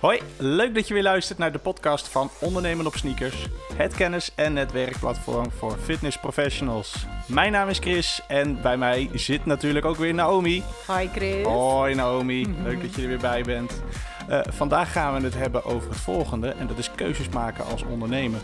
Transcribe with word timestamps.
Hoi, 0.00 0.20
leuk 0.36 0.74
dat 0.74 0.88
je 0.88 0.94
weer 0.94 1.02
luistert 1.02 1.38
naar 1.38 1.52
de 1.52 1.58
podcast 1.58 2.08
van 2.08 2.30
Ondernemen 2.40 2.86
op 2.86 2.96
Sneakers. 2.96 3.46
Het 3.74 3.94
kennis- 3.94 4.32
en 4.34 4.52
netwerkplatform 4.52 5.50
voor 5.50 5.76
fitness 5.82 6.18
professionals. 6.18 7.06
Mijn 7.26 7.52
naam 7.52 7.68
is 7.68 7.78
Chris 7.78 8.22
en 8.28 8.62
bij 8.62 8.76
mij 8.76 9.10
zit 9.12 9.46
natuurlijk 9.46 9.84
ook 9.84 9.96
weer 9.96 10.14
Naomi. 10.14 10.62
Hi 10.86 11.08
Chris. 11.14 11.46
Hoi 11.46 11.94
Naomi, 11.94 12.54
leuk 12.64 12.82
dat 12.82 12.94
je 12.94 13.02
er 13.02 13.08
weer 13.08 13.18
bij 13.18 13.42
bent. 13.42 13.82
Uh, 14.30 14.40
vandaag 14.48 14.92
gaan 14.92 15.14
we 15.14 15.24
het 15.24 15.34
hebben 15.34 15.64
over 15.64 15.88
het 15.88 15.98
volgende 15.98 16.48
en 16.48 16.66
dat 16.66 16.78
is 16.78 16.90
keuzes 16.94 17.28
maken 17.28 17.64
als 17.64 17.82
ondernemer. 17.82 18.40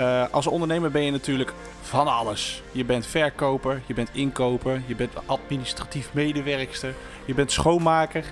Uh, 0.00 0.24
als 0.30 0.46
ondernemer 0.46 0.90
ben 0.90 1.02
je 1.02 1.10
natuurlijk 1.10 1.52
van 1.82 2.08
alles. 2.08 2.62
Je 2.72 2.84
bent 2.84 3.06
verkoper, 3.06 3.82
je 3.86 3.94
bent 3.94 4.08
inkoper, 4.12 4.82
je 4.86 4.94
bent 4.94 5.12
administratief 5.26 6.12
medewerkster, 6.12 6.94
je 7.24 7.34
bent 7.34 7.52
schoonmaker. 7.52 8.24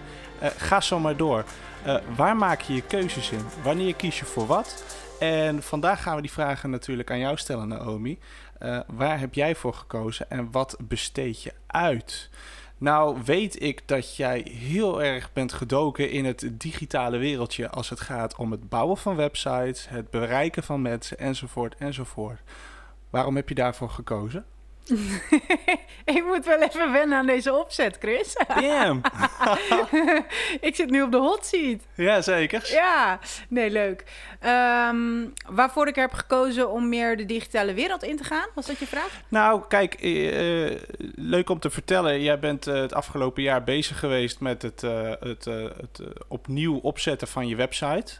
Uh, 0.42 0.48
ga 0.56 0.80
zo 0.80 0.98
maar 0.98 1.16
door. 1.16 1.44
Uh, 1.86 1.96
waar 2.16 2.36
maak 2.36 2.60
je 2.60 2.74
je 2.74 2.82
keuzes 2.82 3.30
in? 3.30 3.44
Wanneer 3.62 3.94
kies 3.94 4.18
je 4.18 4.24
voor 4.24 4.46
wat? 4.46 4.84
En 5.20 5.62
vandaag 5.62 6.02
gaan 6.02 6.16
we 6.16 6.20
die 6.20 6.30
vragen 6.30 6.70
natuurlijk 6.70 7.10
aan 7.10 7.18
jou 7.18 7.36
stellen, 7.36 7.68
Naomi. 7.68 8.18
Uh, 8.62 8.80
waar 8.86 9.20
heb 9.20 9.34
jij 9.34 9.54
voor 9.54 9.74
gekozen 9.74 10.30
en 10.30 10.50
wat 10.50 10.76
besteed 10.80 11.42
je 11.42 11.52
uit? 11.66 12.30
Nou, 12.78 13.18
weet 13.24 13.62
ik 13.62 13.88
dat 13.88 14.16
jij 14.16 14.40
heel 14.50 15.02
erg 15.02 15.32
bent 15.32 15.52
gedoken 15.52 16.10
in 16.10 16.24
het 16.24 16.50
digitale 16.52 17.18
wereldje 17.18 17.70
als 17.70 17.88
het 17.88 18.00
gaat 18.00 18.36
om 18.36 18.50
het 18.50 18.68
bouwen 18.68 18.96
van 18.96 19.16
websites, 19.16 19.88
het 19.88 20.10
bereiken 20.10 20.62
van 20.62 20.82
mensen 20.82 21.18
enzovoort 21.18 21.74
enzovoort. 21.74 22.40
Waarom 23.10 23.36
heb 23.36 23.48
je 23.48 23.54
daarvoor 23.54 23.90
gekozen? 23.90 24.44
ik 26.16 26.24
moet 26.24 26.44
wel 26.44 26.62
even 26.62 26.92
wennen 26.92 27.18
aan 27.18 27.26
deze 27.26 27.54
opzet, 27.54 27.96
Chris. 28.00 28.36
Damn. 28.60 29.00
ik 30.68 30.76
zit 30.76 30.90
nu 30.90 31.02
op 31.02 31.10
de 31.12 31.16
hot 31.16 31.46
seat. 31.46 31.80
Ja, 31.94 32.22
zeker. 32.22 32.68
Ja, 32.72 33.18
nee, 33.48 33.70
leuk. 33.70 34.04
Um, 34.46 35.32
waarvoor 35.48 35.86
ik 35.88 35.94
heb 35.94 36.12
gekozen 36.12 36.70
om 36.70 36.88
meer 36.88 37.16
de 37.16 37.26
digitale 37.26 37.74
wereld 37.74 38.02
in 38.02 38.16
te 38.16 38.24
gaan, 38.24 38.48
was 38.54 38.66
dat 38.66 38.78
je 38.78 38.86
vraag? 38.86 39.20
Nou, 39.28 39.62
kijk, 39.68 40.02
uh, 40.02 40.76
leuk 41.14 41.50
om 41.50 41.58
te 41.58 41.70
vertellen. 41.70 42.22
Jij 42.22 42.38
bent 42.38 42.66
uh, 42.66 42.74
het 42.74 42.94
afgelopen 42.94 43.42
jaar 43.42 43.64
bezig 43.64 43.98
geweest 43.98 44.40
met 44.40 44.62
het, 44.62 44.82
uh, 44.82 45.10
het, 45.20 45.44
het 45.44 46.00
opnieuw 46.28 46.76
opzetten 46.76 47.28
van 47.28 47.48
je 47.48 47.56
website. 47.56 48.12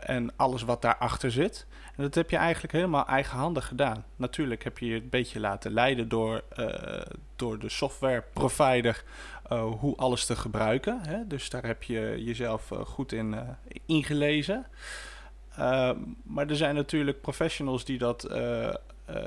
en 0.00 0.30
alles 0.36 0.62
wat 0.62 0.82
daarachter 0.82 1.30
zit. 1.30 1.66
Dat 1.96 2.14
heb 2.14 2.30
je 2.30 2.36
eigenlijk 2.36 2.72
helemaal 2.72 3.06
eigenhandig 3.06 3.66
gedaan. 3.66 4.04
Natuurlijk 4.16 4.64
heb 4.64 4.78
je 4.78 4.86
je 4.86 4.94
een 4.94 5.08
beetje 5.08 5.40
laten 5.40 5.72
leiden 5.72 6.08
door, 6.08 6.42
uh, 6.58 7.00
door 7.36 7.58
de 7.58 7.68
software 7.68 8.24
provider 8.32 9.04
uh, 9.52 9.64
hoe 9.80 9.96
alles 9.96 10.26
te 10.26 10.36
gebruiken. 10.36 11.00
Hè? 11.00 11.26
Dus 11.26 11.50
daar 11.50 11.64
heb 11.64 11.82
je 11.82 12.24
jezelf 12.24 12.70
uh, 12.70 12.78
goed 12.78 13.12
in 13.12 13.36
ingelezen. 13.86 14.66
maar 16.22 16.46
er 16.48 16.56
zijn 16.56 16.74
natuurlijk 16.74 17.20
professionals 17.20 17.84
die 17.84 17.98
dat 17.98 18.30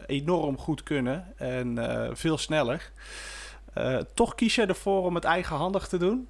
enorm 0.05 0.57
goed 0.57 0.83
kunnen 0.83 1.33
en 1.37 1.77
veel 2.17 2.37
sneller. 2.37 2.91
toch 4.13 4.35
kies 4.35 4.55
je 4.55 4.65
ervoor 4.65 5.03
om 5.03 5.15
het 5.15 5.23
eigenhandig 5.23 5.87
te 5.87 5.97
doen. 5.97 6.27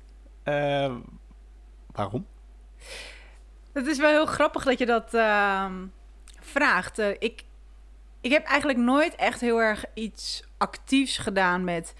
waarom? 1.92 2.26
Het 3.73 3.88
is 3.88 3.98
wel 3.98 4.10
heel 4.10 4.26
grappig 4.26 4.64
dat 4.64 4.80
je 4.80 4.86
dat 4.86 5.14
ehm, 5.14 5.73
vraagt. 6.50 7.00
Uh, 7.00 7.09
ik, 7.19 7.44
ik 8.22 8.31
heb 8.31 8.45
eigenlijk 8.45 8.80
nooit 8.80 9.16
echt 9.16 9.42
heel 9.42 9.61
erg 9.61 9.86
iets 9.94 10.44
actiefs 10.58 11.17
gedaan 11.17 11.64
met 11.64 11.94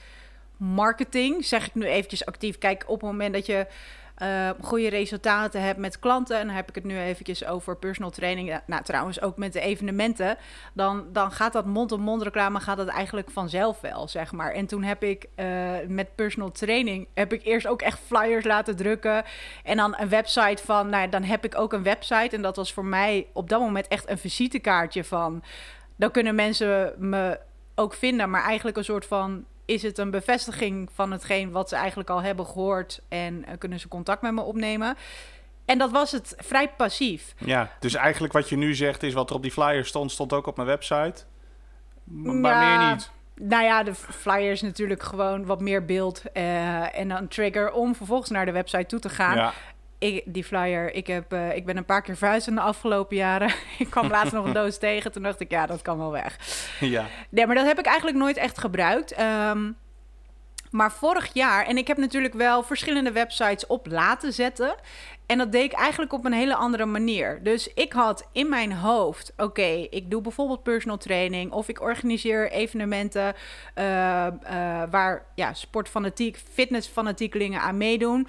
marketing. 0.58 1.46
Zeg 1.46 1.68
ik 1.68 1.76
nu 1.76 1.86
eventjes 1.86 2.26
actief. 2.26 2.58
Kijk, 2.58 2.84
op 2.88 3.02
het 3.02 3.10
moment 3.10 3.34
dat 3.34 3.46
je 3.46 3.68
uh, 4.22 4.50
goede 4.62 4.90
resultaten 4.90 5.62
hebt 5.62 5.80
met 5.80 6.00
klanten, 6.00 6.40
en 6.40 6.46
dan 6.46 6.56
heb 6.56 6.70
ik 6.70 6.76
het 6.76 6.84
nu 6.84 7.00
eventjes 7.00 7.46
over 7.46 7.78
personal 7.78 8.12
training, 8.12 8.60
nou 8.66 8.84
trouwens 8.84 9.22
ook 9.22 9.38
met 9.38 9.54
de 9.54 9.60
evenementen, 9.60 10.38
dan, 10.74 11.06
dan 11.12 11.32
gaat 11.32 11.54
dat 11.54 11.66
mond-op-mond 11.66 12.22
reclame 12.22 12.60
gaat 12.60 12.78
dat 12.78 12.88
eigenlijk 12.88 13.30
vanzelf 13.32 13.82
wel, 13.82 14.08
zeg 14.08 14.32
maar. 14.32 14.52
En 14.52 14.66
toen 14.66 14.84
heb 14.84 15.04
ik 15.04 15.26
uh, 15.36 15.72
met 15.88 16.16
personal 16.16 16.52
training, 16.52 17.08
heb 17.14 17.34
ik 17.34 17.44
eerst 17.44 17.68
ook 17.68 17.82
echt 17.82 18.00
flyers 18.00 18.46
laten 18.46 18.76
drukken. 18.76 19.24
En 19.64 19.78
dan 19.78 19.96
een 19.98 20.10
website 20.10 20.64
van, 20.66 20.90
nou 20.90 21.10
dan 21.10 21.24
heb 21.24 21.46
ik 21.46 21.58
ook 21.58 21.74
een 21.74 21.84
website. 21.84 22.36
En 22.36 22.42
dat 22.42 22.56
was 22.56 22.74
voor 22.74 22.86
mij 22.86 23.28
op 23.34 23.50
dat 23.50 23.60
moment 23.60 23.88
echt 23.88 24.10
een 24.10 24.18
visitekaartje 24.18 25.04
van, 25.04 25.44
dan 25.96 26.12
kunnen 26.12 26.36
mensen 26.36 26.94
me 26.98 27.40
ook 27.76 27.94
vinden, 27.94 28.30
maar 28.30 28.44
eigenlijk 28.44 28.78
een 28.78 28.84
soort 28.84 29.06
van 29.06 29.46
is 29.70 29.82
het 29.82 29.98
een 29.98 30.12
bevestiging 30.12 30.90
van 30.94 31.12
hetgeen 31.12 31.52
wat 31.52 31.70
ze 31.70 31.76
eigenlijk 31.76 32.10
al 32.10 32.22
hebben 32.22 32.46
gehoord 32.46 33.02
en 33.08 33.34
uh, 33.34 33.50
kunnen 33.58 33.80
ze 33.80 33.88
contact 33.88 34.22
met 34.22 34.34
me 34.34 34.42
opnemen. 34.42 34.98
En 35.66 35.78
dat 35.78 35.92
was 35.92 36.12
het 36.12 36.34
vrij 36.38 36.70
passief. 36.70 37.34
Ja, 37.38 37.72
dus 37.80 37.94
eigenlijk 37.94 38.34
wat 38.34 38.50
je 38.50 38.58
nu 38.58 38.76
zegt 38.76 39.04
is 39.04 39.14
wat 39.14 39.30
er 39.30 39.36
op 39.36 39.42
die 39.42 39.52
flyer 39.52 39.86
stond, 39.86 40.12
stond 40.12 40.34
ook 40.34 40.48
op 40.48 40.56
mijn 40.56 40.68
website. 40.68 41.24
Maar 42.04 42.80
meer 42.80 42.90
niet. 42.90 43.12
Nou 43.36 43.64
ja, 43.64 43.84
de 43.84 43.96
flyer 43.96 44.52
is 44.52 44.62
natuurlijk 44.62 45.04
gewoon 45.04 45.46
wat 45.46 45.62
meer 45.62 45.86
beeld 45.86 46.24
uh, 46.34 47.00
en 47.00 47.10
een 47.10 47.28
trigger 47.28 47.72
om 47.72 47.96
vervolgens 47.96 48.30
naar 48.30 48.46
de 48.46 48.52
website 48.52 48.86
toe 48.86 49.00
te 49.00 49.10
gaan. 49.10 49.36
Ja. 49.36 49.54
Ik, 50.00 50.24
die 50.26 50.44
flyer, 50.44 50.94
ik, 50.94 51.08
heb, 51.08 51.34
uh, 51.34 51.56
ik 51.56 51.66
ben 51.66 51.78
een 51.78 51.86
paar 51.86 52.02
keer 52.02 52.18
verhuisd 52.18 52.48
in 52.48 52.56
de 52.56 52.62
afgelopen 52.62 53.18
jaren. 53.18 53.54
ik 53.80 53.90
kwam 53.90 54.08
laatst 54.08 54.34
nog 54.34 54.46
een 54.46 54.54
doos 54.54 54.78
tegen. 54.88 55.12
Toen 55.12 55.24
dacht 55.24 55.40
ik, 55.40 55.52
ja, 55.52 55.66
dat 55.66 55.82
kan 55.82 55.98
wel 55.98 56.12
weg. 56.12 56.38
Ja. 56.80 57.06
Nee, 57.30 57.46
maar 57.46 57.56
dat 57.56 57.66
heb 57.66 57.80
ik 57.80 57.86
eigenlijk 57.86 58.18
nooit 58.18 58.38
echt 58.38 58.58
gebruikt. 58.58 59.20
Um, 59.20 59.78
maar 60.72 60.92
vorig 60.92 61.34
jaar, 61.34 61.66
en 61.66 61.78
ik 61.78 61.88
heb 61.88 61.98
natuurlijk 61.98 62.34
wel 62.34 62.64
verschillende 62.64 63.12
websites 63.12 63.68
op 63.68 63.88
laten 63.88 64.34
zetten. 64.34 64.76
En 65.26 65.38
dat 65.38 65.52
deed 65.52 65.64
ik 65.64 65.72
eigenlijk 65.72 66.14
op 66.14 66.26
een 66.26 66.34
hele 66.34 66.56
andere 66.56 66.86
manier. 66.86 67.44
Dus 67.44 67.74
ik 67.74 67.94
had 67.94 68.28
in 68.32 68.50
mijn 68.50 68.74
hoofd: 68.74 69.34
oké, 69.38 69.88
ik 69.90 70.12
doe 70.12 70.22
bijvoorbeeld 70.22 70.64
personal 70.64 70.98
training. 70.98 71.52
Of 71.52 71.68
ik 71.68 71.82
organiseer 71.82 72.52
evenementen 72.52 73.34
uh, 73.76 73.84
uh, 73.84 74.84
waar 74.90 75.26
ja, 75.36 75.54
sportfanatiek, 75.54 76.42
fitnessfanatiekelingen 76.54 77.62
aan 77.62 77.78
meedoen. 77.78 78.28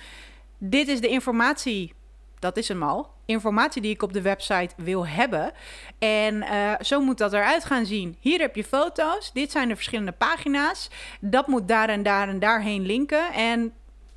Dit 0.62 0.88
is 0.88 1.00
de 1.00 1.08
informatie, 1.08 1.94
dat 2.38 2.56
is 2.56 2.68
hem 2.68 2.82
al. 2.82 3.10
Informatie 3.24 3.82
die 3.82 3.92
ik 3.92 4.02
op 4.02 4.12
de 4.12 4.22
website 4.22 4.74
wil 4.76 5.06
hebben. 5.06 5.52
En 5.98 6.34
uh, 6.34 6.72
zo 6.80 7.00
moet 7.00 7.18
dat 7.18 7.32
eruit 7.32 7.64
gaan 7.64 7.86
zien. 7.86 8.16
Hier 8.20 8.40
heb 8.40 8.56
je 8.56 8.64
foto's. 8.64 9.32
Dit 9.32 9.50
zijn 9.50 9.68
de 9.68 9.74
verschillende 9.74 10.12
pagina's. 10.12 10.90
Dat 11.20 11.46
moet 11.46 11.68
daar 11.68 11.88
en 11.88 12.02
daar 12.02 12.28
en 12.28 12.38
daarheen 12.38 12.86
linken. 12.86 13.32
En 13.32 13.72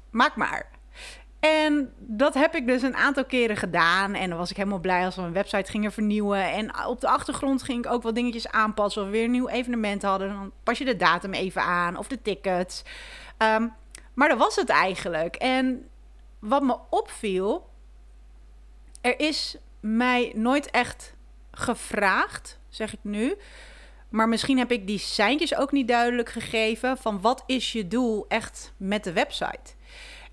maak 0.10 0.36
maar. 0.36 0.70
En 1.40 1.94
dat 1.98 2.34
heb 2.34 2.56
ik 2.56 2.68
dus 2.68 2.82
een 2.82 2.96
aantal 2.96 3.26
keren 3.26 3.58
gedaan. 3.58 4.14
En 4.14 4.30
dan 4.30 4.38
was 4.38 4.50
ik 4.50 4.58
helemaal 4.58 4.80
blij 4.80 5.06
als 5.06 5.16
we 5.16 5.22
een 5.22 5.34
website 5.34 5.72
gingen 5.72 5.92
vernieuwen. 5.92 6.52
En 6.52 6.86
op 6.86 7.02
de 7.02 7.08
achtergrond 7.08 7.64
ging 7.64 7.86
ik 7.86 7.92
ook 7.92 8.04
wat 8.04 8.16
dingetjes 8.16 8.52
aanpassen. 8.52 9.02
Of 9.02 9.08
we 9.08 9.14
weer 9.14 9.24
een 9.24 9.32
nieuw 9.32 9.48
evenement 9.48 10.02
hadden. 10.02 10.30
Dan 10.30 10.52
pas 10.64 10.78
je 10.78 10.86
de 10.86 10.96
datum 10.96 11.34
even 11.34 11.62
aan. 11.62 11.98
Of 11.98 12.08
de 12.08 12.22
tickets. 12.22 12.84
Um, 13.38 13.74
maar 14.14 14.30
dat 14.30 14.38
was 14.38 14.56
het 14.56 14.70
eigenlijk. 14.70 15.36
En 15.36 15.88
wat 16.44 16.64
me 16.64 16.78
opviel, 16.90 17.70
er 19.02 19.20
is 19.20 19.58
mij 19.80 20.32
nooit 20.36 20.72
echt 20.72 21.16
gevraagd, 21.52 22.60
zeg 22.70 22.94
ik 22.94 23.00
nu. 23.02 23.36
Maar 24.10 24.30
misschien 24.30 24.58
heb 24.58 24.72
ik 24.72 24.88
die 24.88 24.98
seintjes 24.98 25.56
ook 25.56 25.72
niet 25.72 25.88
duidelijk 25.88 26.30
gegeven 26.30 26.98
van 26.98 27.22
wat 27.22 27.44
is 27.46 27.72
je 27.72 27.88
doel 27.88 28.26
echt 28.28 28.74
met 28.78 29.04
de 29.04 29.14
website. 29.14 29.74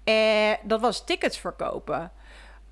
Eh, 0.05 0.53
dat 0.63 0.81
was 0.81 1.05
tickets 1.05 1.39
verkopen. 1.39 2.13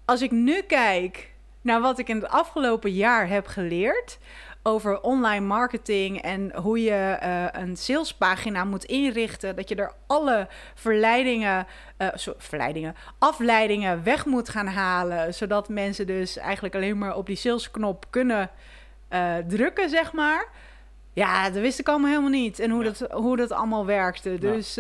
Als 0.05 0.23
ik 0.23 0.31
nu 0.31 0.63
kijk 0.63 1.33
naar 1.61 1.81
wat 1.81 1.99
ik 1.99 2.09
in 2.09 2.17
het 2.17 2.29
afgelopen 2.29 2.93
jaar 2.93 3.29
heb 3.29 3.47
geleerd, 3.47 4.19
over 4.69 5.01
online 5.01 5.47
marketing 5.47 6.23
en 6.23 6.57
hoe 6.57 6.83
je 6.83 7.19
uh, 7.23 7.63
een 7.63 7.77
salespagina 7.77 8.65
moet 8.65 8.85
inrichten. 8.85 9.57
Dat 9.57 9.69
je 9.69 9.75
er 9.75 9.93
alle 10.07 10.49
verleidingen, 10.75 11.67
uh, 11.99 12.09
verleidingen, 12.39 12.95
afleidingen 13.19 14.05
weg 14.05 14.27
moet 14.27 14.49
gaan 14.49 14.67
halen. 14.67 15.35
Zodat 15.35 15.69
mensen 15.69 16.07
dus 16.07 16.37
eigenlijk 16.37 16.75
alleen 16.75 16.99
maar 16.99 17.17
op 17.17 17.27
die 17.27 17.37
salesknop 17.37 18.05
kunnen 18.11 18.51
uh, 19.11 19.37
drukken, 19.49 19.89
zeg 19.91 20.13
maar. 20.13 20.49
Ja, 21.13 21.51
dat 21.51 21.63
wist 21.63 21.79
ik 21.79 21.89
allemaal 21.89 22.11
helemaal 22.11 22.31
niet. 22.31 22.59
En 22.59 22.71
hoe, 22.71 22.85
ja. 22.85 22.91
dat, 22.91 23.13
hoe 23.13 23.37
dat 23.37 23.53
allemaal 23.53 23.87
werkte. 23.87 24.31
Ja. 24.31 24.37
Dus 24.37 24.75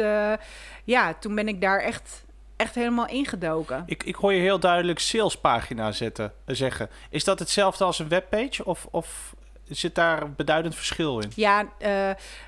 ja, 0.84 1.14
toen 1.14 1.34
ben 1.34 1.48
ik 1.48 1.60
daar 1.60 1.80
echt 1.80 2.26
echt 2.56 2.74
helemaal 2.74 3.08
ingedoken. 3.08 3.82
Ik, 3.86 4.02
ik 4.02 4.14
hoor 4.14 4.32
je 4.32 4.40
heel 4.40 4.60
duidelijk 4.60 4.98
salespagina 4.98 5.92
zetten, 5.92 6.32
zeggen. 6.46 6.90
Is 7.10 7.24
dat 7.24 7.38
hetzelfde 7.38 7.84
als 7.84 7.98
een 7.98 8.08
webpage? 8.08 8.64
Of, 8.64 8.86
of 8.90 9.34
zit 9.70 9.94
daar 9.94 10.32
beduidend 10.32 10.74
verschil 10.74 11.20
in? 11.20 11.32
Ja, 11.34 11.62
uh, 11.62 11.88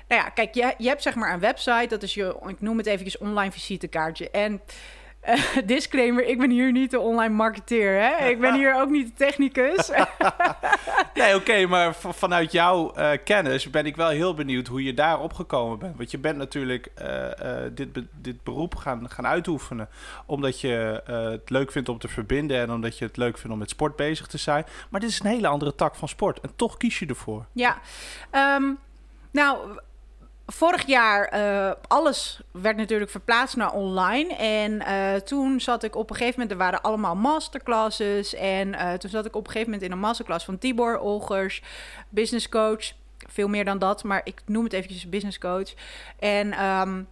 nou 0.07 0.21
ja, 0.21 0.29
kijk, 0.29 0.53
je, 0.53 0.73
je 0.77 0.87
hebt 0.87 1.01
zeg 1.01 1.15
maar 1.15 1.33
een 1.33 1.39
website. 1.39 1.87
Dat 1.87 2.03
is 2.03 2.13
je, 2.13 2.35
ik 2.47 2.61
noem 2.61 2.77
het 2.77 2.85
eventjes 2.85 3.17
online 3.17 3.51
visitekaartje. 3.51 4.29
En 4.29 4.61
eh, 5.21 5.57
disclaimer, 5.65 6.25
ik 6.25 6.37
ben 6.37 6.49
hier 6.49 6.71
niet 6.71 6.91
de 6.91 6.99
online 6.99 7.33
marketeer. 7.33 8.01
Hè? 8.01 8.27
Ik 8.27 8.39
ben 8.39 8.53
hier 8.53 8.75
ook 8.75 8.89
niet 8.89 9.07
de 9.07 9.13
technicus. 9.13 9.91
nee, 11.13 11.35
oké, 11.35 11.65
maar 11.65 11.95
vanuit 11.95 12.51
jouw 12.51 12.97
uh, 12.97 13.11
kennis 13.23 13.69
ben 13.69 13.85
ik 13.85 13.95
wel 13.95 14.09
heel 14.09 14.33
benieuwd 14.33 14.67
hoe 14.67 14.83
je 14.83 14.93
daar 14.93 15.19
opgekomen 15.19 15.79
bent. 15.79 15.97
Want 15.97 16.11
je 16.11 16.17
bent 16.17 16.37
natuurlijk 16.37 16.91
uh, 17.01 17.07
dit, 17.73 17.93
be 17.93 18.05
dit 18.21 18.43
beroep 18.43 18.75
gaan, 18.75 19.09
gaan 19.09 19.27
uitoefenen 19.27 19.89
omdat 20.25 20.61
je 20.61 21.01
het 21.05 21.49
leuk 21.49 21.71
vindt 21.71 21.89
om 21.89 21.99
te 21.99 22.07
verbinden 22.07 22.59
en 22.59 22.71
omdat 22.71 22.97
je 22.97 23.05
het 23.05 23.17
leuk 23.17 23.37
vindt 23.37 23.53
om 23.53 23.59
met 23.59 23.69
sport 23.69 23.95
bezig 23.95 24.27
te 24.27 24.37
zijn. 24.37 24.65
Maar 24.89 24.99
dit 24.99 25.09
is 25.09 25.19
een 25.19 25.29
hele 25.29 25.47
andere 25.47 25.75
tak 25.75 25.95
van 25.95 26.07
sport 26.07 26.39
en 26.39 26.51
toch 26.55 26.77
kies 26.77 26.99
je 26.99 27.05
ervoor. 27.05 27.45
Ja, 27.51 27.77
um, 28.55 28.77
nou 29.31 29.79
vorig 30.51 30.85
jaar, 30.85 31.33
uh, 31.37 31.71
alles 31.87 32.41
werd 32.51 32.77
natuurlijk 32.77 33.11
verplaatst 33.11 33.55
naar 33.55 33.73
online. 33.73 34.35
En 34.35 34.71
uh, 34.71 35.13
toen 35.15 35.59
zat 35.59 35.83
ik 35.83 35.95
op 35.95 36.09
een 36.09 36.15
gegeven 36.15 36.39
moment, 36.39 36.59
er 36.59 36.65
waren 36.65 36.81
allemaal 36.81 37.15
masterclasses. 37.15 38.35
En 38.35 38.67
uh, 38.67 38.93
toen 38.93 39.09
zat 39.09 39.25
ik 39.25 39.35
op 39.35 39.45
een 39.45 39.51
gegeven 39.51 39.71
moment 39.71 39.89
in 39.89 39.95
een 39.95 40.03
masterclass 40.03 40.45
van 40.45 40.57
Tibor 40.57 40.99
Olgers, 40.99 41.63
business 42.09 42.49
coach. 42.49 42.91
Veel 43.17 43.47
meer 43.47 43.65
dan 43.65 43.79
dat, 43.79 44.03
maar 44.03 44.21
ik 44.23 44.41
noem 44.45 44.63
het 44.63 44.73
eventjes 44.73 45.09
business 45.09 45.37
coach. 45.37 45.73
En 46.19 46.65
um, 46.65 47.07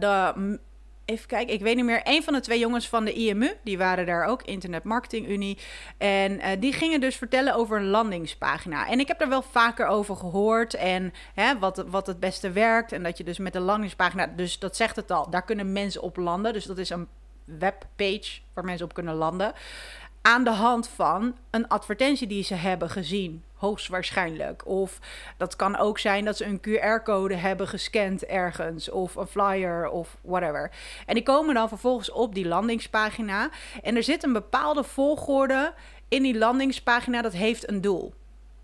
de 0.00 0.58
Even 1.04 1.26
kijken, 1.26 1.54
ik 1.54 1.60
weet 1.60 1.76
niet 1.76 1.84
meer. 1.84 2.00
Een 2.04 2.22
van 2.22 2.32
de 2.32 2.40
twee 2.40 2.58
jongens 2.58 2.88
van 2.88 3.04
de 3.04 3.12
IMU, 3.12 3.52
die 3.64 3.78
waren 3.78 4.06
daar 4.06 4.24
ook, 4.24 4.42
Internet 4.42 4.84
Marketing 4.84 5.28
Unie. 5.28 5.58
En 5.98 6.32
uh, 6.32 6.46
die 6.58 6.72
gingen 6.72 7.00
dus 7.00 7.16
vertellen 7.16 7.54
over 7.54 7.76
een 7.76 7.86
landingspagina. 7.86 8.88
En 8.88 9.00
ik 9.00 9.08
heb 9.08 9.20
er 9.20 9.28
wel 9.28 9.42
vaker 9.42 9.86
over 9.86 10.16
gehoord. 10.16 10.74
En 10.74 11.12
hè, 11.34 11.58
wat, 11.58 11.84
wat 11.86 12.06
het 12.06 12.20
beste 12.20 12.50
werkt. 12.50 12.92
En 12.92 13.02
dat 13.02 13.18
je 13.18 13.24
dus 13.24 13.38
met 13.38 13.54
een 13.54 13.62
landingspagina, 13.62 14.26
dus 14.26 14.58
dat 14.58 14.76
zegt 14.76 14.96
het 14.96 15.10
al, 15.10 15.30
daar 15.30 15.44
kunnen 15.44 15.72
mensen 15.72 16.02
op 16.02 16.16
landen. 16.16 16.52
Dus 16.52 16.64
dat 16.64 16.78
is 16.78 16.90
een 16.90 17.08
webpage 17.44 18.40
waar 18.54 18.64
mensen 18.64 18.86
op 18.86 18.94
kunnen 18.94 19.14
landen 19.14 19.54
aan 20.26 20.44
de 20.44 20.50
hand 20.50 20.88
van 20.88 21.36
een 21.50 21.68
advertentie 21.68 22.26
die 22.26 22.42
ze 22.42 22.54
hebben 22.54 22.90
gezien, 22.90 23.44
hoogstwaarschijnlijk. 23.64 24.66
Of 24.66 24.98
dat 25.36 25.56
kan 25.56 25.76
ook 25.76 25.98
zijn 25.98 26.24
dat 26.24 26.36
ze 26.36 26.44
een 26.44 26.60
QR-code 26.60 27.34
hebben 27.34 27.68
gescand 27.68 28.24
ergens, 28.24 28.90
of 28.90 29.14
een 29.14 29.26
flyer 29.26 29.88
of 29.88 30.16
whatever. 30.22 30.70
En 31.06 31.14
die 31.14 31.22
komen 31.22 31.54
dan 31.54 31.68
vervolgens 31.68 32.10
op 32.10 32.34
die 32.34 32.46
landingspagina. 32.46 33.50
En 33.82 33.96
er 33.96 34.02
zit 34.02 34.22
een 34.22 34.32
bepaalde 34.32 34.84
volgorde 34.84 35.74
in 36.08 36.22
die 36.22 36.38
landingspagina 36.38 37.22
dat 37.22 37.32
heeft 37.32 37.68
een 37.68 37.80
doel. 37.80 38.14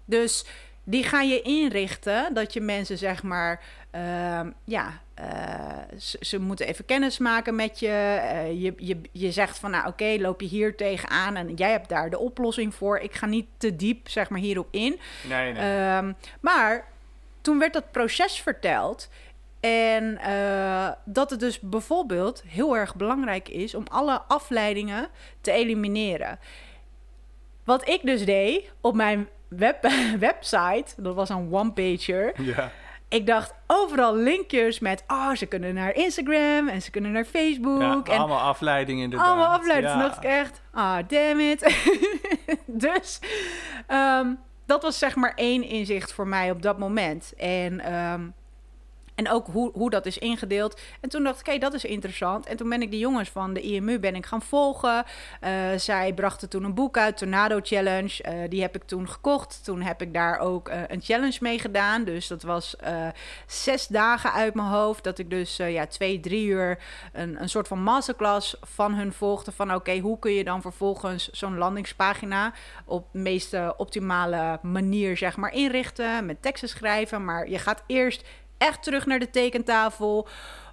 Dus 0.04 0.46
die 0.84 1.04
ga 1.04 1.20
je 1.20 1.42
inrichten 1.42 2.34
dat 2.34 2.52
je 2.52 2.60
mensen 2.60 2.98
zeg 2.98 3.22
maar 3.22 3.60
uh, 3.94 4.40
ja 4.64 5.00
uh, 5.20 5.98
ze, 6.20 6.38
moeten 6.38 6.66
even 6.66 6.84
kennis 6.84 7.18
maken 7.18 7.54
met 7.54 7.78
je. 7.78 8.20
Uh, 8.22 8.62
je, 8.62 8.74
je. 8.76 9.00
Je 9.12 9.32
zegt 9.32 9.58
van, 9.58 9.70
nou 9.70 9.86
oké, 9.86 10.16
loop 10.18 10.40
je 10.40 10.46
hier 10.46 10.76
tegenaan 10.76 11.36
en 11.36 11.54
jij 11.54 11.70
hebt 11.70 11.88
daar 11.88 12.10
de 12.10 12.18
oplossing 12.18 12.74
voor. 12.74 12.98
Ik 12.98 13.14
ga 13.14 13.26
niet 13.26 13.46
te 13.56 13.76
diep, 13.76 14.08
zeg 14.08 14.28
maar, 14.28 14.40
hierop 14.40 14.68
in. 14.70 15.00
Nee, 15.28 15.52
nee. 15.52 15.96
Um, 15.96 16.16
maar 16.40 16.84
toen 17.40 17.58
werd 17.58 17.72
dat 17.72 17.90
proces 17.90 18.40
verteld. 18.40 19.08
En 19.60 20.18
uh, 20.26 20.88
dat 21.04 21.30
het 21.30 21.40
dus 21.40 21.60
bijvoorbeeld 21.60 22.42
heel 22.46 22.76
erg 22.76 22.94
belangrijk 22.94 23.48
is 23.48 23.74
om 23.74 23.84
alle 23.90 24.20
afleidingen 24.20 25.08
te 25.40 25.50
elimineren. 25.50 26.38
Wat 27.64 27.88
ik 27.88 28.00
dus 28.02 28.24
deed 28.24 28.72
op 28.80 28.94
mijn 28.94 29.28
web 29.48 29.90
website, 30.18 30.86
dat 30.96 31.14
was 31.14 31.28
een 31.28 31.48
one-pager. 31.52 32.42
Ja 32.42 32.72
ik 33.10 33.26
dacht 33.26 33.54
overal 33.66 34.16
linkjes 34.16 34.78
met, 34.78 35.04
oh, 35.06 35.32
ze 35.34 35.46
kunnen 35.46 35.74
naar 35.74 35.94
Instagram 35.94 36.68
en 36.68 36.82
ze 36.82 36.90
kunnen 36.90 37.12
naar 37.12 37.24
Facebook. 37.24 37.80
Ja, 37.80 38.12
en 38.12 38.18
allemaal 38.18 38.40
afleidingen 38.40 39.04
inderdaad. 39.04 39.28
Allemaal 39.28 39.58
afleidingen. 39.58 39.96
Ja. 39.96 40.02
Dacht 40.02 40.16
ik 40.16 40.24
echt, 40.24 40.62
ah, 40.72 40.82
oh, 40.82 41.08
damn 41.08 41.40
it. 41.40 41.76
dus 42.86 43.20
um, 43.88 44.38
dat 44.66 44.82
was 44.82 44.98
zeg 44.98 45.16
maar 45.16 45.32
één 45.34 45.62
inzicht 45.62 46.12
voor 46.12 46.26
mij 46.26 46.50
op 46.50 46.62
dat 46.62 46.78
moment. 46.78 47.32
En 47.36 47.94
um, 47.94 48.34
en 49.20 49.30
ook 49.30 49.46
hoe, 49.46 49.70
hoe 49.72 49.90
dat 49.90 50.06
is 50.06 50.18
ingedeeld. 50.18 50.80
En 51.00 51.08
toen 51.08 51.24
dacht 51.24 51.40
ik, 51.40 51.46
hé, 51.46 51.58
dat 51.58 51.74
is 51.74 51.84
interessant. 51.84 52.46
En 52.46 52.56
toen 52.56 52.68
ben 52.68 52.82
ik 52.82 52.90
de 52.90 52.98
jongens 52.98 53.28
van 53.28 53.52
de 53.52 53.60
IMU 53.60 53.98
ben 53.98 54.14
ik 54.14 54.26
gaan 54.26 54.42
volgen. 54.42 55.04
Uh, 55.44 55.50
zij 55.76 56.14
brachten 56.14 56.48
toen 56.48 56.64
een 56.64 56.74
boek 56.74 56.98
uit, 56.98 57.16
Tornado 57.16 57.60
Challenge. 57.62 58.24
Uh, 58.24 58.48
die 58.48 58.60
heb 58.60 58.74
ik 58.74 58.82
toen 58.84 59.08
gekocht. 59.08 59.64
Toen 59.64 59.82
heb 59.82 60.02
ik 60.02 60.14
daar 60.14 60.38
ook 60.38 60.68
uh, 60.68 60.82
een 60.86 61.00
challenge 61.02 61.38
mee 61.40 61.58
gedaan. 61.58 62.04
Dus 62.04 62.26
dat 62.26 62.42
was 62.42 62.76
zes 63.46 63.86
dagen 63.86 64.32
uit 64.32 64.54
mijn 64.54 64.68
hoofd. 64.68 65.04
Dat 65.04 65.18
ik 65.18 65.30
dus 65.30 65.56
ja, 65.56 65.86
twee, 65.86 66.20
drie 66.20 66.46
uur 66.46 66.78
een, 67.12 67.42
een 67.42 67.48
soort 67.48 67.68
van 67.68 67.82
masterclass 67.82 68.56
van 68.62 68.94
hun 68.94 69.12
volgde. 69.12 69.52
Van 69.52 69.74
oké, 69.74 69.98
hoe 69.98 70.18
kun 70.18 70.32
je 70.32 70.44
dan 70.44 70.60
vervolgens 70.60 71.30
zo'n 71.30 71.58
landingspagina 71.58 72.52
op 72.84 73.08
de 73.12 73.18
meest 73.18 73.56
optimale 73.76 74.58
manier 74.62 75.16
zeg 75.16 75.36
maar 75.36 75.52
inrichten. 75.52 76.26
Met 76.26 76.42
teksten 76.42 76.68
schrijven. 76.68 77.24
Maar 77.24 77.48
je 77.48 77.58
gaat 77.58 77.82
eerst 77.86 78.24
echt 78.60 78.82
terug 78.82 79.06
naar 79.06 79.18
de 79.18 79.30
tekentafel. 79.30 80.28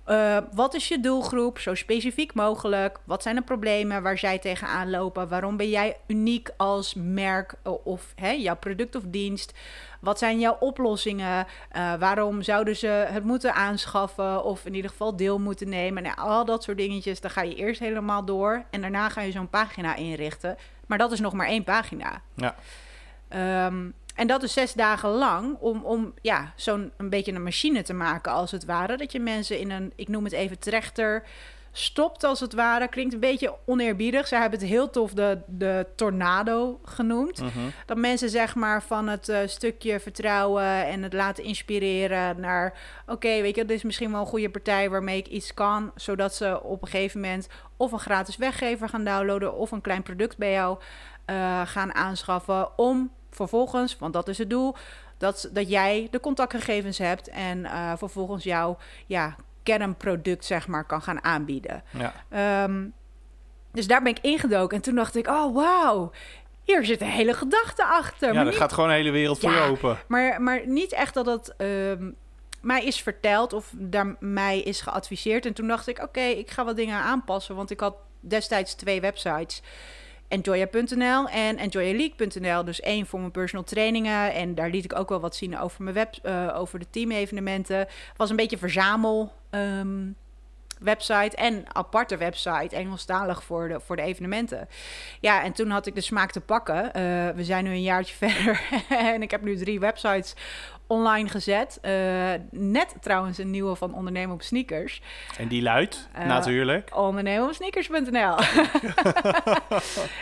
Uh, 0.07 0.37
wat 0.51 0.73
is 0.73 0.87
je 0.87 0.99
doelgroep? 0.99 1.59
Zo 1.59 1.75
specifiek 1.75 2.33
mogelijk. 2.33 2.99
Wat 3.03 3.21
zijn 3.21 3.35
de 3.35 3.41
problemen 3.41 4.03
waar 4.03 4.17
zij 4.17 4.39
tegenaan 4.39 4.89
lopen? 4.89 5.27
Waarom 5.27 5.57
ben 5.57 5.69
jij 5.69 5.97
uniek 6.07 6.49
als 6.57 6.93
merk 6.97 7.53
of 7.83 8.13
hè, 8.15 8.29
jouw 8.29 8.55
product 8.55 8.95
of 8.95 9.03
dienst? 9.05 9.53
Wat 9.99 10.19
zijn 10.19 10.39
jouw 10.39 10.57
oplossingen? 10.59 11.47
Uh, 11.75 11.93
waarom 11.95 12.41
zouden 12.41 12.75
ze 12.75 12.87
het 12.87 13.23
moeten 13.23 13.53
aanschaffen 13.53 14.43
of 14.43 14.65
in 14.65 14.73
ieder 14.73 14.91
geval 14.91 15.15
deel 15.15 15.39
moeten 15.39 15.69
nemen? 15.69 16.03
Nou, 16.03 16.17
al 16.17 16.45
dat 16.45 16.63
soort 16.63 16.77
dingetjes, 16.77 17.21
daar 17.21 17.31
ga 17.31 17.41
je 17.41 17.55
eerst 17.55 17.79
helemaal 17.79 18.25
door 18.25 18.63
en 18.69 18.81
daarna 18.81 19.09
ga 19.09 19.21
je 19.21 19.31
zo'n 19.31 19.49
pagina 19.49 19.95
inrichten. 19.95 20.57
Maar 20.85 20.97
dat 20.97 21.11
is 21.11 21.19
nog 21.19 21.33
maar 21.33 21.47
één 21.47 21.63
pagina. 21.63 22.21
Ja. 22.35 22.55
Um, 23.65 23.93
en 24.17 24.27
dat 24.27 24.43
is 24.43 24.53
zes 24.53 24.73
dagen 24.73 25.09
lang 25.09 25.57
om, 25.59 25.83
om 25.83 26.13
ja, 26.21 26.53
zo'n 26.55 26.91
een 26.97 27.09
beetje 27.09 27.33
een 27.33 27.43
machine 27.43 27.81
te 27.81 27.93
maken, 27.93 28.31
als 28.31 28.51
het 28.51 28.65
ware. 28.65 28.97
Dat 28.97 29.11
je 29.11 29.19
mensen 29.19 29.59
in 29.59 29.71
een, 29.71 29.93
ik 29.95 30.07
noem 30.07 30.23
het 30.23 30.33
even 30.33 30.59
trechter, 30.59 31.23
stopt 31.71 32.23
als 32.23 32.39
het 32.39 32.53
ware. 32.53 32.87
Klinkt 32.87 33.13
een 33.13 33.19
beetje 33.19 33.55
oneerbiedig. 33.65 34.27
Ze 34.27 34.35
hebben 34.35 34.59
het 34.59 34.69
heel 34.69 34.89
tof 34.89 35.13
de, 35.13 35.39
de 35.47 35.85
tornado 35.95 36.79
genoemd. 36.83 37.41
Mhm. 37.41 37.59
Dat 37.85 37.97
mensen 37.97 38.29
zeg 38.29 38.55
maar 38.55 38.83
van 38.83 39.07
het 39.07 39.29
uh, 39.29 39.37
stukje 39.45 39.99
vertrouwen 39.99 40.85
en 40.85 41.03
het 41.03 41.13
laten 41.13 41.43
inspireren 41.43 42.39
naar... 42.39 42.73
oké, 43.07 43.41
weet 43.41 43.55
je, 43.55 43.65
dit 43.65 43.77
is 43.77 43.83
misschien 43.83 44.11
wel 44.11 44.19
een 44.19 44.27
goede 44.27 44.49
partij 44.49 44.89
waarmee 44.89 45.17
ik 45.17 45.27
iets 45.27 45.53
kan... 45.53 45.91
zodat 45.95 46.35
ze 46.35 46.63
op 46.63 46.81
een 46.81 46.87
gegeven 46.87 47.21
moment 47.21 47.47
of 47.77 47.91
een 47.91 47.99
gratis 47.99 48.37
weggever 48.37 48.89
gaan 48.89 49.03
downloaden... 49.03 49.55
of 49.55 49.71
een 49.71 49.81
klein 49.81 50.03
product 50.03 50.37
bij 50.37 50.51
jou 50.51 50.77
uh, 51.29 51.61
gaan 51.65 51.93
aanschaffen 51.93 52.77
om 52.77 53.11
vervolgens, 53.37 53.97
want 53.97 54.13
dat 54.13 54.27
is 54.27 54.37
het 54.37 54.49
doel, 54.49 54.75
dat, 55.17 55.49
dat 55.53 55.69
jij 55.69 56.07
de 56.11 56.19
contactgegevens 56.19 56.97
hebt 56.97 57.29
en 57.29 57.57
uh, 57.57 57.91
vervolgens 57.97 58.43
jouw 58.43 58.77
ja, 59.05 59.35
kernproduct 59.63 60.45
zeg 60.45 60.67
maar 60.67 60.85
kan 60.85 61.01
gaan 61.01 61.23
aanbieden. 61.23 61.83
Ja. 62.29 62.63
Um, 62.63 62.93
dus 63.71 63.87
daar 63.87 64.01
ben 64.01 64.11
ik 64.11 64.19
ingedoken 64.21 64.77
en 64.77 64.83
toen 64.83 64.95
dacht 64.95 65.15
ik, 65.15 65.27
oh 65.27 65.55
wauw, 65.55 66.11
hier 66.63 66.85
zit 66.85 67.01
een 67.01 67.07
hele 67.07 67.33
gedachte 67.33 67.85
achter. 67.85 68.33
Ja, 68.33 68.45
er 68.45 68.53
gaat 68.53 68.73
gewoon 68.73 68.89
een 68.89 68.95
hele 68.95 69.11
wereld 69.11 69.39
voor 69.39 69.51
je 69.51 69.59
open. 69.59 69.97
Maar, 70.07 70.41
maar 70.41 70.67
niet 70.67 70.91
echt 70.91 71.13
dat 71.13 71.25
het 71.25 71.53
um, 71.57 72.15
mij 72.61 72.83
is 72.83 73.01
verteld 73.01 73.53
of 73.53 73.73
daar 73.77 74.15
mij 74.19 74.59
is 74.59 74.81
geadviseerd. 74.81 75.45
En 75.45 75.53
toen 75.53 75.67
dacht 75.67 75.87
ik, 75.87 75.97
oké, 75.97 76.07
okay, 76.07 76.31
ik 76.31 76.51
ga 76.51 76.65
wat 76.65 76.75
dingen 76.75 76.99
aanpassen, 76.99 77.55
want 77.55 77.69
ik 77.71 77.79
had 77.79 77.95
destijds 78.19 78.73
twee 78.73 79.01
websites. 79.01 79.61
Enjoya.nl 80.27 81.27
en 81.29 81.57
enjoyaleague.nl. 81.57 82.63
Dus 82.63 82.81
één 82.81 83.05
voor 83.05 83.19
mijn 83.19 83.31
personal 83.31 83.65
trainingen. 83.65 84.33
En 84.33 84.55
daar 84.55 84.69
liet 84.69 84.83
ik 84.83 84.99
ook 84.99 85.09
wel 85.09 85.19
wat 85.19 85.35
zien 85.35 85.59
over 85.59 85.83
mijn 85.83 85.95
web, 85.95 86.13
uh, 86.23 86.53
over 86.57 86.79
de 86.79 86.89
teamevenementen. 86.89 87.87
Was 88.15 88.29
een 88.29 88.35
beetje 88.35 88.57
verzamel. 88.57 89.31
Um, 89.51 90.15
website 90.79 91.35
en 91.35 91.75
aparte 91.75 92.17
website, 92.17 92.75
Engelstalig 92.75 93.43
voor 93.43 93.67
de, 93.67 93.79
voor 93.79 93.95
de 93.95 94.01
evenementen. 94.01 94.67
Ja, 95.19 95.43
en 95.43 95.51
toen 95.51 95.69
had 95.69 95.85
ik 95.87 95.95
de 95.95 96.01
smaak 96.01 96.31
te 96.31 96.41
pakken. 96.41 96.85
Uh, 96.85 96.91
we 97.35 97.43
zijn 97.43 97.63
nu 97.63 97.69
een 97.69 97.81
jaartje 97.81 98.15
verder 98.27 98.61
en 98.89 99.21
ik 99.21 99.31
heb 99.31 99.41
nu 99.41 99.55
drie 99.55 99.79
websites 99.79 100.35
online 100.87 101.29
gezet. 101.29 101.79
Uh, 101.81 101.91
net 102.51 102.95
trouwens 103.01 103.37
een 103.37 103.49
nieuwe 103.49 103.75
van 103.75 103.93
Ondernemen 103.93 104.35
op 104.35 104.41
Sneakers. 104.41 105.01
En 105.37 105.47
die 105.47 105.61
luidt 105.61 106.09
uh, 106.17 106.25
natuurlijk? 106.25 106.89
Sneakers.nl. 107.53 108.11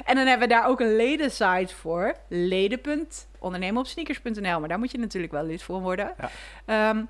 en 0.10 0.16
dan 0.16 0.26
hebben 0.26 0.48
we 0.48 0.54
daar 0.54 0.68
ook 0.68 0.80
een 0.80 0.96
ledensite 0.96 1.76
voor. 1.76 2.16
Leden.ondernemenopsneakers.nl. 2.28 4.60
Maar 4.60 4.70
daar 4.70 4.80
moet 4.80 4.92
je 4.92 4.98
natuurlijk 4.98 5.34
wel 5.34 5.46
lid 5.46 5.64
voor 5.64 5.82
worden. 5.82 6.14
Ja. 6.66 6.90
Um, 6.90 7.10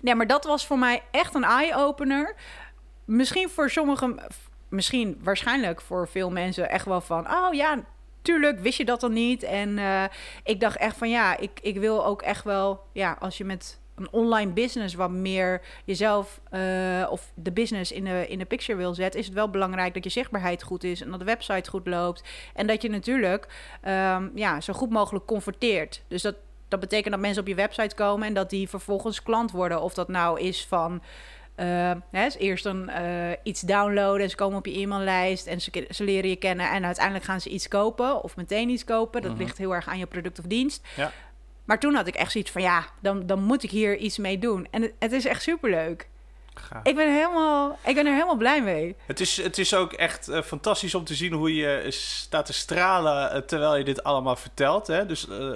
nee, 0.00 0.14
maar 0.14 0.26
dat 0.26 0.44
was 0.44 0.66
voor 0.66 0.78
mij 0.78 1.02
echt 1.10 1.34
een 1.34 1.44
eye-opener. 1.44 2.34
Misschien 3.04 3.48
voor 3.48 3.70
sommigen, 3.70 4.20
misschien 4.68 5.20
waarschijnlijk 5.22 5.80
voor 5.80 6.08
veel 6.08 6.30
mensen 6.30 6.70
echt 6.70 6.86
wel 6.86 7.00
van... 7.00 7.30
oh 7.30 7.54
ja, 7.54 7.84
tuurlijk 8.24 8.60
wist 8.60 8.78
je 8.78 8.84
dat 8.84 9.00
dan 9.00 9.12
niet. 9.12 9.42
En 9.42 9.78
uh, 9.78 10.04
ik 10.44 10.60
dacht 10.60 10.76
echt 10.76 10.96
van 10.96 11.10
ja, 11.10 11.36
ik, 11.38 11.50
ik 11.62 11.78
wil 11.78 12.06
ook 12.06 12.22
echt 12.22 12.44
wel, 12.44 12.80
ja, 12.92 13.16
als 13.20 13.38
je 13.38 13.44
met 13.44 13.80
een 13.94 14.12
online 14.12 14.52
business 14.52 14.94
wat 14.94 15.10
meer 15.10 15.62
jezelf 15.84 16.40
eh, 16.50 17.06
of 17.10 17.32
de 17.34 17.52
business 17.52 17.92
in 17.92 18.04
de, 18.04 18.26
in 18.28 18.38
de 18.38 18.44
picture 18.44 18.78
wil 18.78 18.94
zetten, 18.94 19.20
is 19.20 19.26
het 19.26 19.34
wel 19.34 19.50
belangrijk 19.50 19.94
dat 19.94 20.04
je 20.04 20.10
zichtbaarheid 20.10 20.62
goed 20.62 20.84
is 20.84 21.00
en 21.00 21.10
dat 21.10 21.18
de 21.18 21.24
website 21.24 21.70
goed 21.70 21.86
loopt. 21.86 22.22
En 22.54 22.66
dat 22.66 22.82
je 22.82 22.90
natuurlijk 22.90 23.48
ehm, 23.80 24.28
ja, 24.34 24.60
zo 24.60 24.72
goed 24.72 24.90
mogelijk 24.90 25.26
converteert. 25.26 26.02
Dus 26.08 26.22
dat, 26.22 26.34
dat 26.68 26.80
betekent 26.80 27.12
dat 27.12 27.22
mensen 27.22 27.42
op 27.42 27.48
je 27.48 27.54
website 27.54 27.94
komen 27.94 28.26
en 28.26 28.34
dat 28.34 28.50
die 28.50 28.68
vervolgens 28.68 29.22
klant 29.22 29.50
worden. 29.50 29.82
Of 29.82 29.94
dat 29.94 30.08
nou 30.08 30.40
is 30.40 30.66
van. 30.66 31.02
Uh, 31.56 31.90
hè, 32.10 32.28
eerst 32.38 32.64
dan 32.64 32.90
uh, 32.90 33.30
iets 33.42 33.60
downloaden 33.60 34.22
en 34.22 34.30
ze 34.30 34.36
komen 34.36 34.58
op 34.58 34.66
je 34.66 34.78
e-maillijst 34.78 35.46
en 35.46 35.60
ze, 35.60 35.86
ze, 35.90 36.04
leren 36.04 36.30
je 36.30 36.36
kennen 36.36 36.70
en 36.70 36.84
uiteindelijk 36.84 37.24
gaan 37.24 37.40
ze 37.40 37.48
iets 37.48 37.68
kopen 37.68 38.22
of 38.22 38.36
meteen 38.36 38.68
iets 38.68 38.84
kopen. 38.84 39.22
Dat 39.22 39.30
mm 39.30 39.36
-hmm. 39.36 39.46
ligt 39.46 39.58
heel 39.58 39.74
erg 39.74 39.88
aan 39.88 39.98
je 39.98 40.06
product 40.06 40.38
of 40.38 40.44
dienst. 40.44 40.86
Ja. 40.96 41.12
Maar 41.64 41.78
toen 41.78 41.94
had 41.94 42.06
ik 42.06 42.14
echt 42.14 42.32
zoiets 42.32 42.50
van 42.50 42.62
ja, 42.62 42.86
dan, 43.00 43.26
dan 43.26 43.42
moet 43.42 43.62
ik 43.62 43.70
hier 43.70 43.96
iets 43.96 44.18
mee 44.18 44.38
doen. 44.38 44.66
En 44.70 44.82
het, 44.82 44.92
het 44.98 45.12
is 45.12 45.24
echt 45.24 45.42
superleuk. 45.42 46.08
Ik 46.82 46.94
ben, 46.94 47.14
helemaal, 47.14 47.78
ik 47.84 47.94
ben 47.94 48.06
er 48.06 48.12
helemaal 48.12 48.36
blij 48.36 48.62
mee. 48.62 48.96
Het 49.06 49.20
is, 49.20 49.36
het 49.42 49.58
is 49.58 49.74
ook 49.74 49.92
echt 49.92 50.28
uh, 50.28 50.42
fantastisch 50.42 50.94
om 50.94 51.04
te 51.04 51.14
zien 51.14 51.32
hoe 51.32 51.54
je 51.54 51.86
staat 51.88 52.46
te 52.46 52.52
stralen 52.52 53.36
uh, 53.36 53.42
terwijl 53.42 53.76
je 53.76 53.84
dit 53.84 54.04
allemaal 54.04 54.36
vertelt. 54.36 54.86
Hè? 54.86 55.06
Dus 55.06 55.28
uh, 55.28 55.54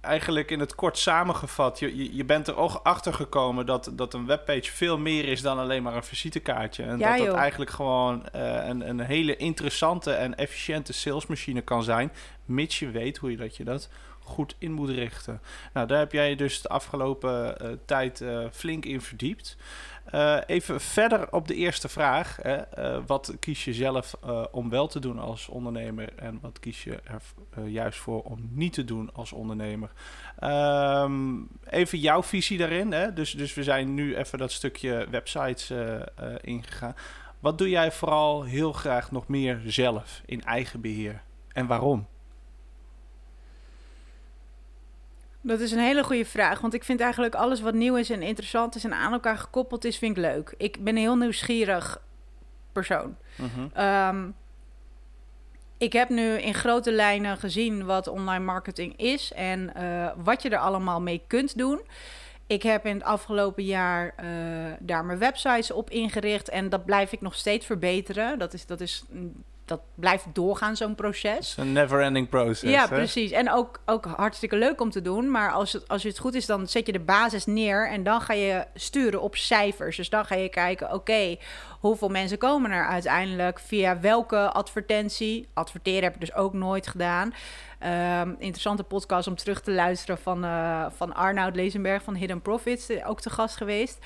eigenlijk 0.00 0.50
in 0.50 0.60
het 0.60 0.74
kort 0.74 0.98
samengevat, 0.98 1.78
je, 1.78 1.96
je, 1.96 2.16
je, 2.16 2.24
bent 2.24 2.48
er 2.48 2.56
ook 2.56 2.80
achter 2.82 3.14
gekomen 3.14 3.66
dat, 3.66 3.90
dat 3.92 4.14
een 4.14 4.26
webpage 4.26 4.72
veel 4.72 4.98
meer 4.98 5.28
is 5.28 5.42
dan 5.42 5.58
alleen 5.58 5.82
maar 5.82 5.96
een 5.96 6.04
visitekaartje. 6.04 6.82
En 6.82 6.98
ja, 6.98 7.16
dat 7.16 7.26
het 7.26 7.36
eigenlijk 7.36 7.70
gewoon 7.70 8.22
een, 8.32 8.88
een 8.88 9.00
hele 9.00 9.36
interessante 9.36 10.12
en 10.12 10.34
efficiënte 10.34 10.92
salesmachine 10.92 11.60
kan 11.60 11.82
zijn, 11.82 12.12
mits 12.44 12.78
je 12.78 12.90
weet 12.90 13.16
hoe 13.16 13.30
je 13.30 13.36
dat 13.36 13.56
je 13.56 13.64
dat 13.64 13.88
goed 14.22 14.54
in 14.58 14.72
moet 14.72 14.90
richten. 14.90 15.40
Nou, 15.72 15.86
daar 15.86 15.98
heb 15.98 16.12
jij 16.12 16.36
dus 16.36 16.62
de 16.62 16.68
afgelopen 16.68 17.54
uh, 17.62 17.70
tijd 17.84 18.20
uh, 18.20 18.46
flink 18.52 18.84
in 18.84 19.00
verdiept. 19.00 19.56
Uh, 20.14 20.38
even 20.46 20.80
verder 20.80 21.32
op 21.32 21.48
de 21.48 21.54
eerste 21.54 21.88
vraag. 21.88 22.38
Hè. 22.42 23.04
wat 23.06 23.34
kies 23.40 23.64
je 23.64 23.74
zelf 23.74 24.14
om 24.50 24.70
wel 24.70 24.86
te 24.86 24.98
doen 24.98 25.18
als 25.18 25.48
ondernemer 25.48 26.08
en 26.16 26.38
wat 26.40 26.60
kies 26.60 26.84
je 26.84 27.00
er 27.50 27.66
juist 27.66 27.98
voor 27.98 28.22
om 28.22 28.48
niet 28.52 28.72
te 28.72 28.84
doen 28.84 29.10
als 29.12 29.32
ondernemer? 29.32 29.90
Um, 30.40 31.48
even 31.64 31.98
jouw 31.98 32.22
visie 32.22 32.58
daarin. 32.58 32.92
Hè. 32.92 33.12
Dus, 33.12 33.32
dus 33.32 33.54
we 33.54 33.62
zijn 33.62 33.94
nu 33.94 34.16
even 34.16 34.38
dat 34.38 34.52
stukje 34.52 35.06
websites 35.10 35.72
ingegaan. 36.40 36.94
Wat 37.40 37.58
doe 37.58 37.68
jij 37.68 37.92
vooral 37.92 38.42
heel 38.42 38.72
graag 38.72 39.10
nog 39.10 39.28
meer 39.28 39.60
zelf 39.64 40.22
in 40.26 40.42
eigen 40.42 40.80
beheer 40.80 41.22
en 41.52 41.66
waarom? 41.66 42.06
Dat 45.40 45.60
is 45.60 45.72
een 45.72 45.78
hele 45.78 46.04
goede 46.04 46.24
vraag. 46.24 46.60
Want 46.60 46.74
ik 46.74 46.84
vind 46.84 47.00
eigenlijk 47.00 47.34
alles 47.34 47.60
wat 47.60 47.74
nieuw 47.74 47.96
is 47.96 48.10
en 48.10 48.22
interessant 48.22 48.74
is 48.74 48.84
en 48.84 48.94
aan 48.94 49.12
elkaar 49.12 49.38
gekoppeld 49.38 49.84
is, 49.84 49.98
vind 49.98 50.16
ik 50.16 50.22
leuk. 50.22 50.54
Ik 50.56 50.84
ben 50.84 50.94
een 50.94 51.02
heel 51.02 51.16
nieuwsgierig 51.16 52.02
persoon. 52.72 53.16
Uh-huh. 53.40 54.08
Um, 54.08 54.34
ik 55.78 55.92
heb 55.92 56.08
nu 56.08 56.38
in 56.38 56.54
grote 56.54 56.92
lijnen 56.92 57.36
gezien 57.36 57.84
wat 57.84 58.08
online 58.08 58.44
marketing 58.44 58.96
is 58.96 59.32
en 59.32 59.72
uh, 59.76 60.10
wat 60.16 60.42
je 60.42 60.48
er 60.48 60.58
allemaal 60.58 61.00
mee 61.00 61.22
kunt 61.26 61.58
doen. 61.58 61.80
Ik 62.46 62.62
heb 62.62 62.86
in 62.86 62.94
het 62.94 63.04
afgelopen 63.04 63.64
jaar 63.64 64.14
uh, 64.24 64.72
daar 64.78 65.04
mijn 65.04 65.18
websites 65.18 65.70
op 65.70 65.90
ingericht 65.90 66.48
en 66.48 66.68
dat 66.68 66.84
blijf 66.84 67.12
ik 67.12 67.20
nog 67.20 67.34
steeds 67.34 67.66
verbeteren. 67.66 68.38
Dat 68.38 68.52
is, 68.52 68.66
dat 68.66 68.80
is 68.80 69.04
dat 69.70 69.80
blijft 69.94 70.26
doorgaan, 70.32 70.76
zo'n 70.76 70.94
proces. 70.94 71.56
een 71.56 71.72
never-ending 71.72 72.28
proces. 72.28 72.70
Ja, 72.70 72.88
hè? 72.88 72.94
precies. 72.94 73.30
En 73.30 73.52
ook, 73.52 73.80
ook 73.86 74.04
hartstikke 74.04 74.56
leuk 74.56 74.80
om 74.80 74.90
te 74.90 75.02
doen. 75.02 75.30
Maar 75.30 75.52
als 75.52 75.72
het, 75.72 75.88
als 75.88 76.02
het 76.02 76.18
goed 76.18 76.34
is, 76.34 76.46
dan 76.46 76.68
zet 76.68 76.86
je 76.86 76.92
de 76.92 77.00
basis 77.00 77.46
neer 77.46 77.88
en 77.88 78.02
dan 78.02 78.20
ga 78.20 78.32
je 78.32 78.64
sturen 78.74 79.20
op 79.20 79.36
cijfers. 79.36 79.96
Dus 79.96 80.10
dan 80.10 80.24
ga 80.24 80.34
je 80.34 80.48
kijken, 80.48 80.86
oké, 80.86 80.96
okay, 80.96 81.38
hoeveel 81.80 82.08
mensen 82.08 82.38
komen 82.38 82.70
er 82.70 82.86
uiteindelijk? 82.86 83.58
Via 83.58 84.00
welke 84.00 84.50
advertentie? 84.50 85.48
Adverteren 85.54 86.02
heb 86.02 86.14
ik 86.14 86.20
dus 86.20 86.34
ook 86.34 86.52
nooit 86.52 86.86
gedaan. 86.86 87.34
Um, 88.22 88.36
interessante 88.38 88.82
podcast 88.82 89.28
om 89.28 89.36
terug 89.36 89.60
te 89.60 89.72
luisteren 89.72 90.18
van, 90.18 90.44
uh, 90.44 90.86
van 90.90 91.14
Arnoud 91.14 91.56
Lezenberg 91.56 92.02
van 92.02 92.14
Hidden 92.14 92.42
Profits, 92.42 93.04
ook 93.04 93.20
te 93.20 93.30
gast 93.30 93.56
geweest. 93.56 93.98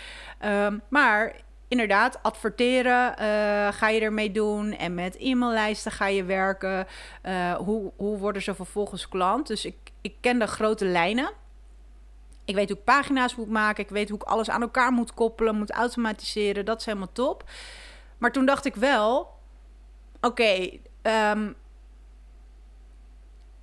Um, 0.44 0.82
maar 0.88 1.34
inderdaad, 1.68 2.22
adverteren 2.22 3.10
uh, 3.10 3.72
ga 3.72 3.88
je 3.88 4.00
ermee 4.00 4.30
doen. 4.30 4.72
En 4.72 4.94
met 4.94 5.16
e-maillijsten 5.16 5.92
ga 5.92 6.06
je 6.06 6.24
werken. 6.24 6.86
Uh, 7.22 7.54
hoe, 7.54 7.92
hoe 7.96 8.18
worden 8.18 8.42
ze 8.42 8.54
vervolgens 8.54 9.08
klant? 9.08 9.46
Dus 9.46 9.64
ik, 9.64 9.76
ik 10.00 10.14
ken 10.20 10.38
de 10.38 10.46
grote 10.46 10.84
lijnen. 10.84 11.30
Ik 12.44 12.54
weet 12.54 12.68
hoe 12.68 12.78
ik 12.78 12.84
pagina's 12.84 13.36
moet 13.36 13.48
maken. 13.48 13.84
Ik 13.84 13.90
weet 13.90 14.08
hoe 14.08 14.18
ik 14.18 14.24
alles 14.24 14.50
aan 14.50 14.62
elkaar 14.62 14.92
moet 14.92 15.14
koppelen, 15.14 15.56
moet 15.56 15.70
automatiseren. 15.70 16.64
Dat 16.64 16.80
is 16.80 16.86
helemaal 16.86 17.12
top. 17.12 17.44
Maar 18.18 18.32
toen 18.32 18.46
dacht 18.46 18.64
ik 18.64 18.74
wel: 18.74 19.32
oké, 20.20 20.70
um, 21.02 21.54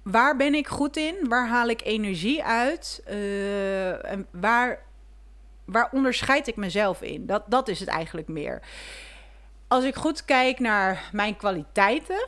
waar 0.03 0.35
ben 0.35 0.53
ik 0.53 0.67
goed 0.67 0.97
in? 0.97 1.15
Waar 1.29 1.47
haal 1.47 1.67
ik 1.67 1.81
energie 1.81 2.43
uit? 2.43 3.03
Uh, 3.07 4.11
en 4.11 4.27
waar 4.31 4.79
waar 5.71 5.89
onderscheid 5.91 6.47
ik 6.47 6.55
mezelf 6.55 7.01
in? 7.01 7.25
Dat, 7.25 7.43
dat 7.47 7.67
is 7.67 7.79
het 7.79 7.89
eigenlijk 7.89 8.27
meer. 8.27 8.61
Als 9.67 9.83
ik 9.83 9.95
goed 9.95 10.25
kijk 10.25 10.59
naar 10.59 11.09
mijn 11.11 11.35
kwaliteiten, 11.35 12.27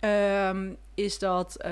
um, 0.00 0.76
is 0.94 1.18
dat 1.18 1.56
uh, 1.66 1.70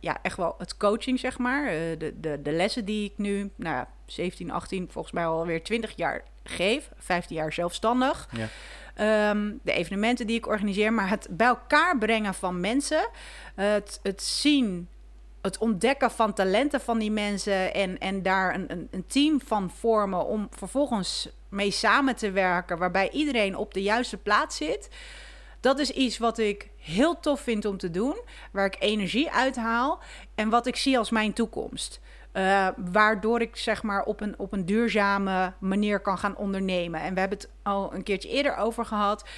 ja, 0.00 0.18
echt 0.22 0.36
wel 0.36 0.54
het 0.58 0.76
coaching, 0.76 1.18
zeg 1.18 1.38
maar. 1.38 1.64
Uh, 1.64 1.70
de, 1.98 2.14
de, 2.20 2.42
de 2.42 2.52
lessen 2.52 2.84
die 2.84 3.10
ik 3.10 3.18
nu, 3.18 3.50
nou 3.56 3.76
ja, 3.76 3.88
17, 4.06 4.50
18, 4.50 4.88
volgens 4.90 5.14
mij 5.14 5.26
alweer 5.26 5.62
20 5.62 5.92
jaar 5.96 6.22
geef. 6.44 6.90
15 6.96 7.36
jaar 7.36 7.52
zelfstandig. 7.52 8.28
Ja. 8.30 8.48
Um, 9.30 9.60
de 9.62 9.72
evenementen 9.72 10.26
die 10.26 10.36
ik 10.36 10.46
organiseer, 10.46 10.92
maar 10.92 11.08
het 11.08 11.26
bij 11.30 11.46
elkaar 11.46 11.98
brengen 11.98 12.34
van 12.34 12.60
mensen, 12.60 13.08
het, 13.54 14.00
het 14.02 14.22
zien 14.22 14.88
het 15.42 15.58
ontdekken 15.58 16.10
van 16.10 16.32
talenten 16.32 16.80
van 16.80 16.98
die 16.98 17.10
mensen 17.10 17.74
en, 17.74 17.98
en 17.98 18.22
daar 18.22 18.54
een, 18.54 18.72
een, 18.72 18.88
een, 18.90 19.06
team 19.06 19.40
van 19.44 19.70
vormen 19.70 20.26
om 20.26 20.48
vervolgens 20.50 21.28
mee 21.48 21.70
samen 21.70 22.16
te 22.16 22.30
werken, 22.30 22.78
waarbij 22.78 23.10
iedereen 23.10 23.56
op 23.56 23.74
de 23.74 23.82
juiste 23.82 24.16
plaats 24.16 24.56
zit. 24.56 24.88
Dat 25.60 25.78
is 25.78 25.90
iets 25.90 26.18
wat 26.18 26.38
ik 26.38 26.68
heel 26.76 27.20
tof 27.20 27.40
vind 27.40 27.64
om 27.64 27.76
te 27.76 27.90
doen, 27.90 28.20
waar 28.52 28.66
ik 28.66 28.76
energie 28.78 29.30
uithaal 29.30 30.00
en 30.34 30.48
wat 30.48 30.66
ik 30.66 30.76
zie 30.76 30.98
als 30.98 31.10
mijn 31.10 31.32
toekomst. 31.32 32.00
Uh, 32.32 32.68
waardoor 32.76 33.40
ik 33.40 33.56
zeg 33.56 33.82
maar 33.82 34.02
op 34.02 34.20
een, 34.20 34.38
op 34.38 34.52
een 34.52 34.66
duurzame 34.66 35.52
manier 35.58 36.00
kan 36.00 36.18
gaan 36.18 36.36
ondernemen. 36.36 37.00
En 37.00 37.14
we 37.14 37.20
hebben 37.20 37.38
het 37.38 37.50
al 37.62 37.94
een 37.94 38.02
keertje 38.02 38.28
eerder 38.28 38.56
over 38.56 38.84
gehad. 38.84 39.28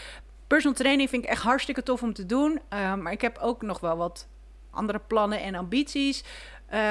Personal 0.46 0.76
training 0.76 1.08
vind 1.08 1.24
ik 1.24 1.30
echt 1.30 1.42
hartstikke 1.42 1.82
tof 1.82 2.02
om 2.02 2.12
te 2.12 2.26
doen. 2.26 2.60
Uh, 2.72 2.94
maar 2.94 3.12
ik 3.12 3.20
heb 3.20 3.38
ook 3.38 3.62
nog 3.62 3.80
wel 3.80 3.96
wat 3.96 4.26
andere 4.74 5.00
plannen 5.06 5.40
en 5.40 5.54
ambities. 5.54 6.24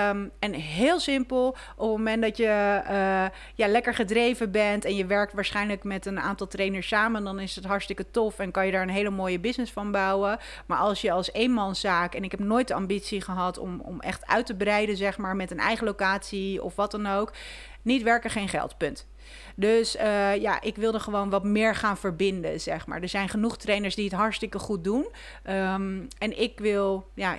Um, 0.09 0.31
en 0.39 0.53
heel 0.53 0.99
simpel, 0.99 1.47
op 1.47 1.57
het 1.77 1.97
moment 1.97 2.21
dat 2.21 2.37
je 2.37 2.81
uh, 2.83 3.25
ja, 3.55 3.67
lekker 3.67 3.93
gedreven 3.93 4.51
bent 4.51 4.85
en 4.85 4.95
je 4.95 5.05
werkt 5.05 5.33
waarschijnlijk 5.33 5.83
met 5.83 6.05
een 6.05 6.19
aantal 6.19 6.47
trainers 6.47 6.87
samen, 6.87 7.23
dan 7.23 7.39
is 7.39 7.55
het 7.55 7.65
hartstikke 7.65 8.11
tof 8.11 8.39
en 8.39 8.51
kan 8.51 8.65
je 8.65 8.71
daar 8.71 8.81
een 8.81 8.89
hele 8.89 9.09
mooie 9.09 9.39
business 9.39 9.71
van 9.71 9.91
bouwen. 9.91 10.37
Maar 10.65 10.77
als 10.77 11.01
je 11.01 11.11
als 11.11 11.31
eenmanszaak, 11.33 12.15
en 12.15 12.23
ik 12.23 12.31
heb 12.31 12.39
nooit 12.39 12.67
de 12.67 12.73
ambitie 12.73 13.21
gehad 13.21 13.57
om, 13.57 13.79
om 13.79 13.99
echt 13.99 14.27
uit 14.27 14.45
te 14.45 14.55
breiden, 14.55 14.97
zeg 14.97 15.17
maar, 15.17 15.35
met 15.35 15.51
een 15.51 15.59
eigen 15.59 15.85
locatie 15.85 16.63
of 16.63 16.75
wat 16.75 16.91
dan 16.91 17.07
ook, 17.07 17.33
niet 17.81 18.03
werken, 18.03 18.29
geen 18.29 18.49
geld, 18.49 18.77
punt. 18.77 19.07
Dus 19.55 19.95
uh, 19.95 20.35
ja, 20.35 20.61
ik 20.61 20.75
wilde 20.75 20.99
gewoon 20.99 21.29
wat 21.29 21.43
meer 21.43 21.75
gaan 21.75 21.97
verbinden, 21.97 22.61
zeg 22.61 22.87
maar. 22.87 23.01
Er 23.01 23.09
zijn 23.09 23.29
genoeg 23.29 23.57
trainers 23.57 23.95
die 23.95 24.05
het 24.05 24.13
hartstikke 24.13 24.59
goed 24.59 24.83
doen. 24.83 25.07
Um, 25.49 26.07
en 26.17 26.39
ik 26.39 26.59
wil, 26.59 27.09
ja, 27.13 27.37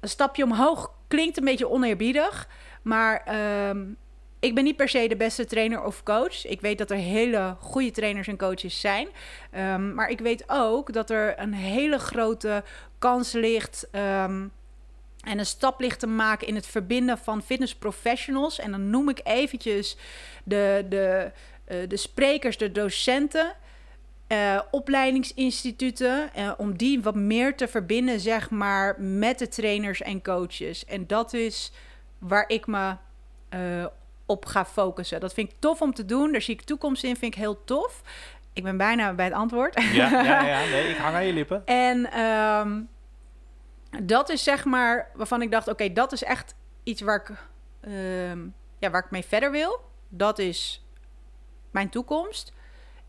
een 0.00 0.08
stapje 0.08 0.44
omhoog 0.44 0.92
klinkt 1.08 1.36
een 1.36 1.44
beetje 1.44 1.68
oneerbiedig, 1.68 2.48
maar 2.82 3.22
um, 3.68 3.96
ik 4.40 4.54
ben 4.54 4.64
niet 4.64 4.76
per 4.76 4.88
se 4.88 5.08
de 5.08 5.16
beste 5.16 5.44
trainer 5.44 5.84
of 5.84 6.02
coach. 6.02 6.46
Ik 6.46 6.60
weet 6.60 6.78
dat 6.78 6.90
er 6.90 6.96
hele 6.96 7.56
goede 7.60 7.90
trainers 7.90 8.28
en 8.28 8.36
coaches 8.36 8.80
zijn. 8.80 9.08
Um, 9.56 9.94
maar 9.94 10.08
ik 10.08 10.20
weet 10.20 10.44
ook 10.46 10.92
dat 10.92 11.10
er 11.10 11.38
een 11.38 11.54
hele 11.54 11.98
grote 11.98 12.64
kans 12.98 13.32
ligt. 13.32 13.88
Um, 13.92 14.52
en 15.24 15.38
een 15.38 15.46
stap 15.46 15.80
ligt 15.80 16.00
te 16.00 16.06
maken 16.06 16.46
in 16.46 16.54
het 16.54 16.66
verbinden 16.66 17.18
van 17.18 17.42
fitness 17.42 17.74
professionals. 17.74 18.58
En 18.58 18.70
dan 18.70 18.90
noem 18.90 19.08
ik 19.08 19.20
eventjes 19.24 19.96
de, 20.44 20.86
de, 20.88 21.32
uh, 21.68 21.88
de 21.88 21.96
sprekers, 21.96 22.56
de 22.56 22.72
docenten. 22.72 23.54
Uh, 24.28 24.60
opleidingsinstituten, 24.70 26.30
uh, 26.36 26.52
om 26.56 26.76
die 26.76 27.02
wat 27.02 27.14
meer 27.14 27.56
te 27.56 27.68
verbinden, 27.68 28.20
zeg 28.20 28.50
maar, 28.50 29.00
met 29.00 29.38
de 29.38 29.48
trainers 29.48 30.02
en 30.02 30.22
coaches. 30.22 30.84
En 30.84 31.06
dat 31.06 31.32
is 31.32 31.72
waar 32.18 32.44
ik 32.48 32.66
me 32.66 32.96
uh, 33.54 33.86
op 34.26 34.44
ga 34.44 34.64
focussen. 34.64 35.20
Dat 35.20 35.34
vind 35.34 35.50
ik 35.50 35.56
tof 35.58 35.80
om 35.80 35.94
te 35.94 36.04
doen. 36.04 36.32
Daar 36.32 36.42
zie 36.42 36.54
ik 36.54 36.62
toekomst 36.62 37.04
in, 37.04 37.16
vind 37.16 37.34
ik 37.34 37.40
heel 37.40 37.64
tof. 37.64 38.02
Ik 38.52 38.62
ben 38.62 38.76
bijna 38.76 39.14
bij 39.14 39.24
het 39.24 39.34
antwoord. 39.34 39.82
Ja, 39.82 40.10
ja, 40.10 40.46
ja 40.46 40.70
nee, 40.70 40.88
ik 40.88 40.96
hang 40.96 41.14
aan 41.14 41.26
je 41.26 41.32
lippen. 41.32 41.66
En 41.90 42.20
um, 42.20 42.88
dat 44.04 44.28
is 44.28 44.42
zeg 44.42 44.64
maar 44.64 45.10
waarvan 45.14 45.42
ik 45.42 45.50
dacht, 45.50 45.68
oké, 45.68 45.82
okay, 45.82 45.92
dat 45.92 46.12
is 46.12 46.22
echt 46.22 46.54
iets 46.82 47.00
waar 47.00 47.16
ik... 47.16 47.30
Um, 47.90 48.54
ja, 48.78 48.90
waar 48.90 49.04
ik 49.04 49.10
mee 49.10 49.24
verder 49.24 49.50
wil. 49.50 49.80
Dat 50.08 50.38
is 50.38 50.86
mijn 51.70 51.88
toekomst. 51.88 52.52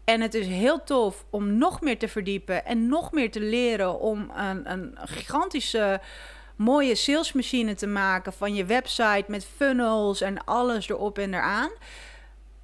En 0.09 0.21
het 0.21 0.33
is 0.33 0.47
heel 0.47 0.83
tof 0.83 1.25
om 1.29 1.57
nog 1.57 1.81
meer 1.81 1.97
te 1.97 2.07
verdiepen 2.07 2.65
en 2.65 2.87
nog 2.87 3.11
meer 3.11 3.31
te 3.31 3.39
leren 3.39 3.99
om 3.99 4.31
een, 4.35 4.71
een 4.71 4.97
gigantische 5.01 6.01
mooie 6.55 6.95
salesmachine 6.95 7.75
te 7.75 7.87
maken 7.87 8.33
van 8.33 8.55
je 8.55 8.65
website 8.65 9.23
met 9.27 9.45
funnels 9.55 10.21
en 10.21 10.43
alles 10.43 10.89
erop 10.89 11.17
en 11.17 11.33
eraan. 11.33 11.69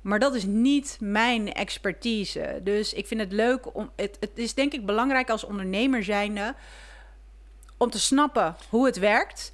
Maar 0.01 0.19
dat 0.19 0.35
is 0.35 0.43
niet 0.43 0.97
mijn 0.99 1.53
expertise. 1.53 2.59
Dus 2.63 2.93
ik 2.93 3.07
vind 3.07 3.21
het 3.21 3.31
leuk 3.31 3.75
om. 3.75 3.91
Het, 3.95 4.17
het 4.19 4.37
is 4.37 4.53
denk 4.53 4.73
ik 4.73 4.85
belangrijk 4.85 5.29
als 5.29 5.43
ondernemer 5.43 6.03
zijnde 6.03 6.55
om 7.77 7.89
te 7.89 7.99
snappen 7.99 8.55
hoe 8.69 8.85
het 8.85 8.99
werkt. 8.99 9.51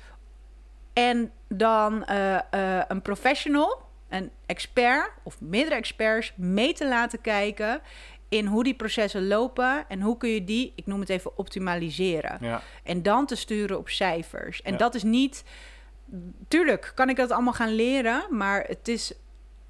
En 0.93 1.31
dan 1.47 2.05
uh, 2.09 2.39
uh, 2.55 2.81
een 2.87 3.01
professional, 3.01 3.81
een 4.11 4.31
expert 4.45 5.11
of 5.23 5.41
meerdere 5.41 5.75
experts 5.75 6.33
mee 6.35 6.73
te 6.73 6.87
laten 6.87 7.21
kijken 7.21 7.81
in 8.29 8.45
hoe 8.45 8.63
die 8.63 8.73
processen 8.75 9.27
lopen 9.27 9.85
en 9.87 10.01
hoe 10.01 10.17
kun 10.17 10.29
je 10.29 10.43
die, 10.43 10.73
ik 10.75 10.85
noem 10.85 10.99
het 10.99 11.09
even, 11.09 11.37
optimaliseren. 11.37 12.37
Ja. 12.41 12.61
En 12.83 13.01
dan 13.03 13.25
te 13.25 13.35
sturen 13.35 13.77
op 13.77 13.89
cijfers. 13.89 14.61
En 14.61 14.71
Ja. 14.71 14.77
dat 14.77 14.95
is 14.95 15.03
niet. 15.03 15.43
Tuurlijk 16.47 16.91
kan 16.95 17.09
ik 17.09 17.15
dat 17.15 17.31
allemaal 17.31 17.53
gaan 17.53 17.75
leren, 17.75 18.23
maar 18.29 18.63
het 18.67 18.87
is 18.87 19.13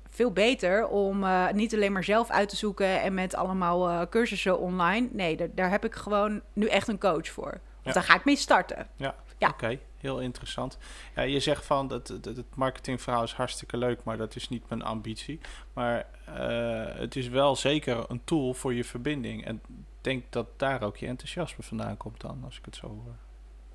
veel 0.09 0.31
beter 0.31 0.87
om 0.87 1.23
eh, 1.23 1.49
niet 1.51 1.73
alleen 1.73 1.91
maar 1.91 2.03
zelf 2.03 2.29
uit 2.29 2.49
te 2.49 2.55
zoeken 2.55 3.01
en 3.01 3.13
met 3.13 3.35
allemaal 3.35 3.89
eh, 3.89 4.01
cursussen 4.09 4.59
online. 4.59 5.07
Nee, 5.11 5.35
daar, 5.37 5.47
daar 5.55 5.69
heb 5.69 5.85
ik 5.85 5.95
gewoon 5.95 6.41
nu 6.53 6.67
echt 6.67 6.87
een 6.87 6.99
coach 6.99 7.27
voor. 7.27 7.59
Ja. 7.83 7.91
daar 7.91 8.03
ga 8.03 8.15
ik 8.15 8.25
mee 8.25 8.35
starten. 8.35 8.87
Ja, 8.95 9.15
Ja. 9.41 9.49
oké. 9.49 9.79
Heel 9.97 10.19
interessant. 10.19 10.77
Ja, 11.15 11.21
je 11.21 11.39
zegt 11.39 11.65
van 11.65 11.87
dat 11.87 12.07
dat 12.07 12.35
het 12.35 12.55
marketingverhaal 12.55 13.23
is 13.23 13.33
hartstikke 13.33 13.77
leuk, 13.77 14.03
maar 14.03 14.17
dat 14.17 14.35
is 14.35 14.49
niet 14.49 14.69
mijn 14.69 14.81
ambitie. 14.83 15.39
Maar 15.73 16.05
eh, 16.25 16.99
het 16.99 17.15
is 17.15 17.27
wel 17.27 17.55
zeker 17.55 18.05
een 18.07 18.21
tool 18.23 18.53
voor 18.53 18.73
je 18.73 18.83
verbinding. 18.83 19.45
En 19.45 19.55
ik 19.67 19.73
denk 20.01 20.23
dat 20.29 20.47
daar 20.57 20.81
ook 20.81 20.97
je 20.97 21.07
enthousiasme 21.07 21.63
vandaan 21.63 21.97
komt 21.97 22.21
dan, 22.21 22.41
als 22.45 22.57
ik 22.57 22.65
het 22.65 22.75
zo 22.75 22.87
hoor. 22.87 23.15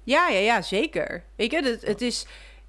Ja, 0.03 0.29
ja, 0.29 0.39
ja, 0.39 0.63
zeker. 0.63 1.25
Weet 1.37 1.51
je, 1.51 1.63
het, 1.63 1.87
het 1.87 2.01
is, 2.01 2.27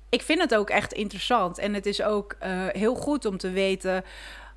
ik 0.09 0.21
vind 0.21 0.39
het 0.39 0.55
ook 0.55 0.69
echt 0.69 0.93
interessant. 0.93 1.57
En 1.57 1.73
het 1.73 1.85
is 1.85 2.01
ook 2.01 2.35
eh, 2.39 2.67
heel 2.67 2.95
goed 2.95 3.25
om 3.25 3.37
te 3.37 3.49
weten 3.49 4.03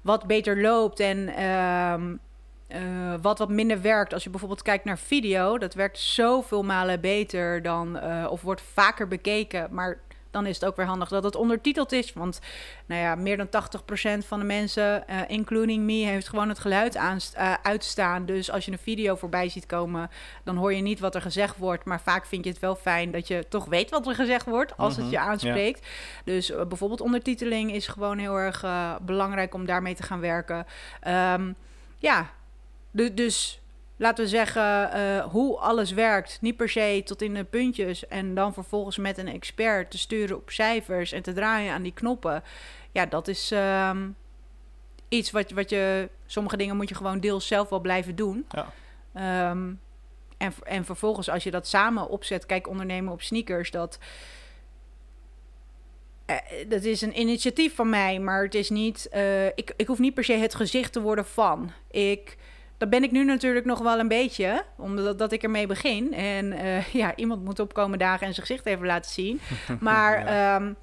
wat 0.01 0.27
beter 0.27 0.61
loopt 0.61 1.01
en 1.01 1.29
ehm, 1.29 2.17
eh, 2.71 3.15
wat 3.23 3.39
wat 3.39 3.49
minder 3.49 3.81
werkt. 3.81 4.13
Als 4.13 4.25
je 4.25 4.31
bijvoorbeeld 4.31 4.63
kijkt 4.63 4.85
naar 4.85 4.99
video, 4.99 5.59
dat 5.59 5.75
werkt 5.75 5.99
zoveel 5.99 6.63
malen 6.63 7.01
beter 7.01 7.63
dan, 7.63 7.99
eh, 7.99 8.27
of 8.31 8.43
wordt 8.43 8.63
vaker 8.75 9.09
bekeken. 9.09 9.69
Maar 9.71 9.99
dan 10.31 10.47
is 10.47 10.55
het 10.55 10.65
ook 10.65 10.77
weer 10.77 10.87
handig 10.87 11.09
dat 11.09 11.25
het 11.25 11.37
ondertiteld 11.37 11.93
is. 11.93 12.13
Want 12.13 12.41
nou 12.87 13.01
ja, 13.01 13.15
meer 13.15 13.37
dan 13.37 13.49
80% 13.49 14.25
van 14.27 14.39
de 14.39 14.45
mensen, 14.45 15.09
eh, 15.09 15.19
including 15.27 15.85
me, 15.85 15.93
heeft 15.93 16.29
gewoon 16.29 16.49
het 16.49 16.59
geluid 16.59 16.97
aan, 16.97 17.19
eh, 17.35 17.55
uitstaan. 17.63 18.27
Dus 18.27 18.51
als 18.51 18.65
je 18.65 18.73
een 18.73 18.79
video 18.79 19.15
voorbij 19.15 19.49
ziet 19.49 19.67
komen, 19.67 20.11
dan 20.45 20.57
hoor 20.57 20.75
je 20.75 20.83
niet 20.83 21.01
wat 21.01 21.15
er 21.15 21.23
gezegd 21.23 21.57
wordt. 21.57 21.85
Maar 21.85 22.01
vaak 22.01 22.27
vind 22.27 22.45
je 22.45 22.51
het 22.51 22.61
wel 22.61 22.77
fijn 22.77 23.11
dat 23.11 23.29
je 23.29 23.47
toch 23.49 23.65
weet 23.65 23.91
wat 23.91 24.07
er 24.07 24.15
gezegd 24.15 24.47
wordt 24.47 24.77
als 24.77 24.93
Mhm, 24.95 25.03
het 25.03 25.11
je 25.11 25.19
aanspreekt. 25.19 25.87
Dus 26.25 26.53
bijvoorbeeld 26.69 27.01
ondertiteling 27.01 27.73
is 27.73 27.87
gewoon 27.87 28.19
heel 28.19 28.37
erg 28.37 28.65
belangrijk 29.03 29.55
om 29.55 29.67
daarmee 29.67 29.95
te 29.95 30.03
gaan 30.03 30.21
werken. 30.21 30.67
Ehm, 31.01 31.53
ja, 31.99 32.31
du- 32.91 33.15
dus 33.15 33.61
laten 33.97 34.25
we 34.25 34.31
zeggen 34.31 34.93
eh, 34.93 35.25
hoe 35.25 35.59
alles 35.59 35.93
werkt. 35.93 36.39
Niet 36.41 36.57
per 36.57 36.69
se 36.69 37.03
tot 37.05 37.23
in 37.23 37.35
de 37.35 37.45
puntjes. 37.45 38.07
En 38.09 38.35
dan 38.35 38.53
vervolgens 38.55 38.97
met 38.97 39.19
een 39.19 39.29
expert 39.29 39.91
te 39.91 39.99
sturen 39.99 40.37
op 40.37 40.51
cijfers 40.51 41.13
en 41.13 41.23
te 41.23 41.33
draaien 41.33 41.73
aan 41.73 41.83
die 41.83 41.95
knoppen. 41.95 42.43
Ja, 42.93 43.07
dat 43.07 43.29
is 43.29 43.51
ehm, 43.51 44.09
iets 45.09 45.31
wat, 45.31 45.51
wat 45.51 45.71
je. 45.71 46.09
Sommige 46.27 46.57
dingen 46.57 46.77
moet 46.77 46.89
je 46.89 46.95
gewoon 46.95 47.21
deels 47.21 47.47
zelf 47.47 47.69
wel 47.69 47.81
blijven 47.81 48.17
doen. 48.17 48.47
Ja. 48.49 48.73
Ehm, 49.15 49.73
en, 50.39 50.53
en 50.63 50.85
vervolgens, 50.85 51.29
als 51.31 51.43
je 51.45 51.51
dat 51.51 51.67
samen 51.67 52.09
opzet, 52.09 52.47
kijk, 52.47 52.69
ondernemen 52.69 53.13
op 53.13 53.23
sneakers, 53.23 53.71
dat. 53.71 53.99
eh, 56.27 56.37
dat 56.69 56.83
is 56.85 57.01
een 57.01 57.21
initiatief 57.21 57.75
van 57.75 57.89
mij, 57.91 58.19
maar 58.19 58.43
het 58.43 58.55
is 58.55 58.71
niet. 58.71 59.09
eh, 59.09 59.47
ik, 59.47 59.73
ik 59.77 59.87
hoef 59.87 59.99
niet 59.99 60.15
per 60.15 60.25
se 60.25 60.33
het 60.33 60.55
gezicht 60.55 60.93
te 60.93 61.01
worden 61.01 61.27
van. 61.27 61.73
Ik, 61.91 62.37
dat 62.81 62.91
ben 62.91 63.03
ik 63.03 63.11
nu 63.11 63.25
natuurlijk 63.25 63.67
nog 63.67 63.79
wel 63.79 63.99
een 63.99 64.09
beetje, 64.09 64.63
omdat 64.77 65.19
dat 65.19 65.33
ik 65.33 65.43
ermee 65.43 65.67
begin. 65.67 66.15
En 66.15 66.53
eh, 66.53 66.87
ja, 67.03 67.17
iemand 67.17 67.45
moet 67.45 67.61
opkomen 67.61 67.99
dagen 67.99 68.27
en 68.27 68.35
zijn 68.35 68.47
gezicht 68.47 68.67
even 68.67 68.87
laten 68.87 69.11
zien. 69.11 69.41
Maar 69.81 70.19
ja, 70.19 70.75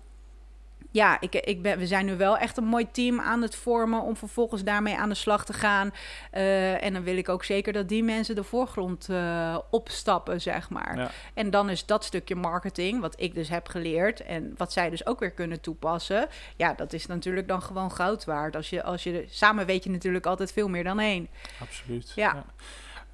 ja 0.98 1.18
ik, 1.20 1.36
ik 1.36 1.62
ben, 1.62 1.78
we 1.78 1.88
zijn 1.88 2.06
nu 2.06 2.18
wel 2.18 2.38
echt 2.38 2.58
een 2.58 2.66
mooi 2.66 2.92
team 2.92 3.20
aan 3.20 3.42
het 3.42 3.56
vormen 3.56 4.02
om 4.02 4.16
vervolgens 4.16 4.64
daarmee 4.64 4.98
aan 4.98 5.10
de 5.10 5.16
slag 5.16 5.46
te 5.46 5.54
gaan. 5.54 5.92
Uh, 6.34 6.84
en 6.84 6.94
dan 6.94 7.04
wil 7.04 7.18
ik 7.18 7.30
ook 7.30 7.44
zeker 7.44 7.74
dat 7.74 7.90
die 7.90 8.04
mensen 8.04 8.36
de 8.36 8.44
voorgrond 8.44 9.08
uh, 9.10 9.58
opstappen, 9.70 10.42
zeg 10.42 10.70
maar. 10.70 10.98
Ja. 10.98 11.10
En 11.34 11.50
dan 11.50 11.70
is 11.70 11.86
dat 11.86 12.04
stukje 12.04 12.36
marketing, 12.36 13.02
wat 13.02 13.22
ik 13.22 13.34
dus 13.34 13.50
heb 13.50 13.68
geleerd 13.68 14.22
en 14.22 14.54
wat 14.58 14.74
zij 14.74 14.90
dus 14.90 15.06
ook 15.06 15.20
weer 15.20 15.32
kunnen 15.32 15.62
toepassen. 15.62 16.28
Ja, 16.56 16.74
dat 16.74 16.94
is 16.94 17.06
natuurlijk 17.06 17.48
dan 17.48 17.62
gewoon 17.62 17.92
goud 17.92 18.26
waard. 18.26 18.56
Als 18.56 18.70
je, 18.70 18.84
als 18.84 19.04
je 19.04 19.26
samen 19.30 19.66
weet 19.66 19.84
je 19.84 19.90
natuurlijk 19.90 20.26
altijd 20.26 20.54
veel 20.54 20.68
meer 20.68 20.84
dan 20.84 21.00
één. 21.00 21.28
Absoluut. 21.60 22.12
Ja. 22.16 22.46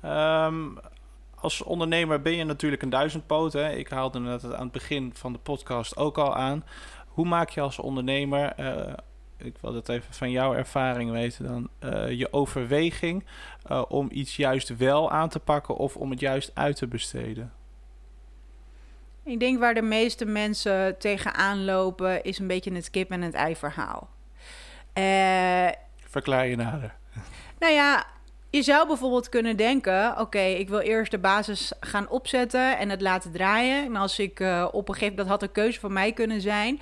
ja. 0.01 0.45
Um, 0.45 0.79
als 1.43 1.61
ondernemer 1.61 2.21
ben 2.21 2.35
je 2.35 2.43
natuurlijk 2.43 2.81
een 2.81 2.89
duizendpoot. 2.89 3.53
Hè? 3.53 3.71
Ik 3.71 3.89
haalde 3.89 4.21
het 4.21 4.53
aan 4.53 4.63
het 4.63 4.71
begin 4.71 5.11
van 5.13 5.33
de 5.33 5.39
podcast 5.39 5.97
ook 5.97 6.17
al 6.17 6.35
aan. 6.35 6.63
Hoe 7.13 7.25
maak 7.25 7.49
je 7.49 7.61
als 7.61 7.79
ondernemer, 7.79 8.53
uh, 8.59 8.93
ik 9.37 9.55
wil 9.61 9.73
het 9.73 9.89
even 9.89 10.13
van 10.13 10.31
jouw 10.31 10.53
ervaring 10.53 11.11
weten 11.11 11.45
dan, 11.45 11.69
uh, 11.93 12.11
je 12.11 12.33
overweging 12.33 13.25
uh, 13.71 13.83
om 13.87 14.07
iets 14.11 14.35
juist 14.35 14.77
wel 14.77 15.11
aan 15.11 15.29
te 15.29 15.39
pakken 15.39 15.75
of 15.75 15.95
om 15.95 16.09
het 16.09 16.19
juist 16.19 16.51
uit 16.53 16.75
te 16.75 16.87
besteden? 16.87 17.53
Ik 19.23 19.39
denk 19.39 19.59
waar 19.59 19.73
de 19.73 19.81
meeste 19.81 20.25
mensen 20.25 20.97
tegenaan 20.97 21.65
lopen 21.65 22.23
is 22.23 22.39
een 22.39 22.47
beetje 22.47 22.73
het 22.73 22.89
kip 22.89 23.11
en 23.11 23.21
het 23.21 23.33
ei 23.33 23.55
verhaal. 23.55 24.09
Verklaar 25.95 26.47
je 26.47 26.55
nader. 26.55 26.95
Nou 27.59 27.73
ja, 27.73 28.05
je 28.55 28.61
zou 28.63 28.87
bijvoorbeeld 28.87 29.29
kunnen 29.29 29.57
denken: 29.57 30.19
oké, 30.19 30.39
ik 30.39 30.69
wil 30.69 30.79
eerst 30.79 31.11
de 31.11 31.17
basis 31.17 31.71
gaan 31.79 32.09
opzetten 32.09 32.77
en 32.77 32.89
het 32.89 33.01
laten 33.01 33.31
draaien. 33.31 33.85
En 33.85 33.95
als 33.95 34.19
ik 34.19 34.39
uh, 34.39 34.67
op 34.71 34.87
een 34.87 34.93
gegeven 34.93 35.15
moment, 35.15 35.17
dat 35.17 35.27
had 35.27 35.41
een 35.41 35.63
keuze 35.63 35.79
van 35.79 35.93
mij 35.93 36.11
kunnen 36.11 36.41
zijn. 36.41 36.79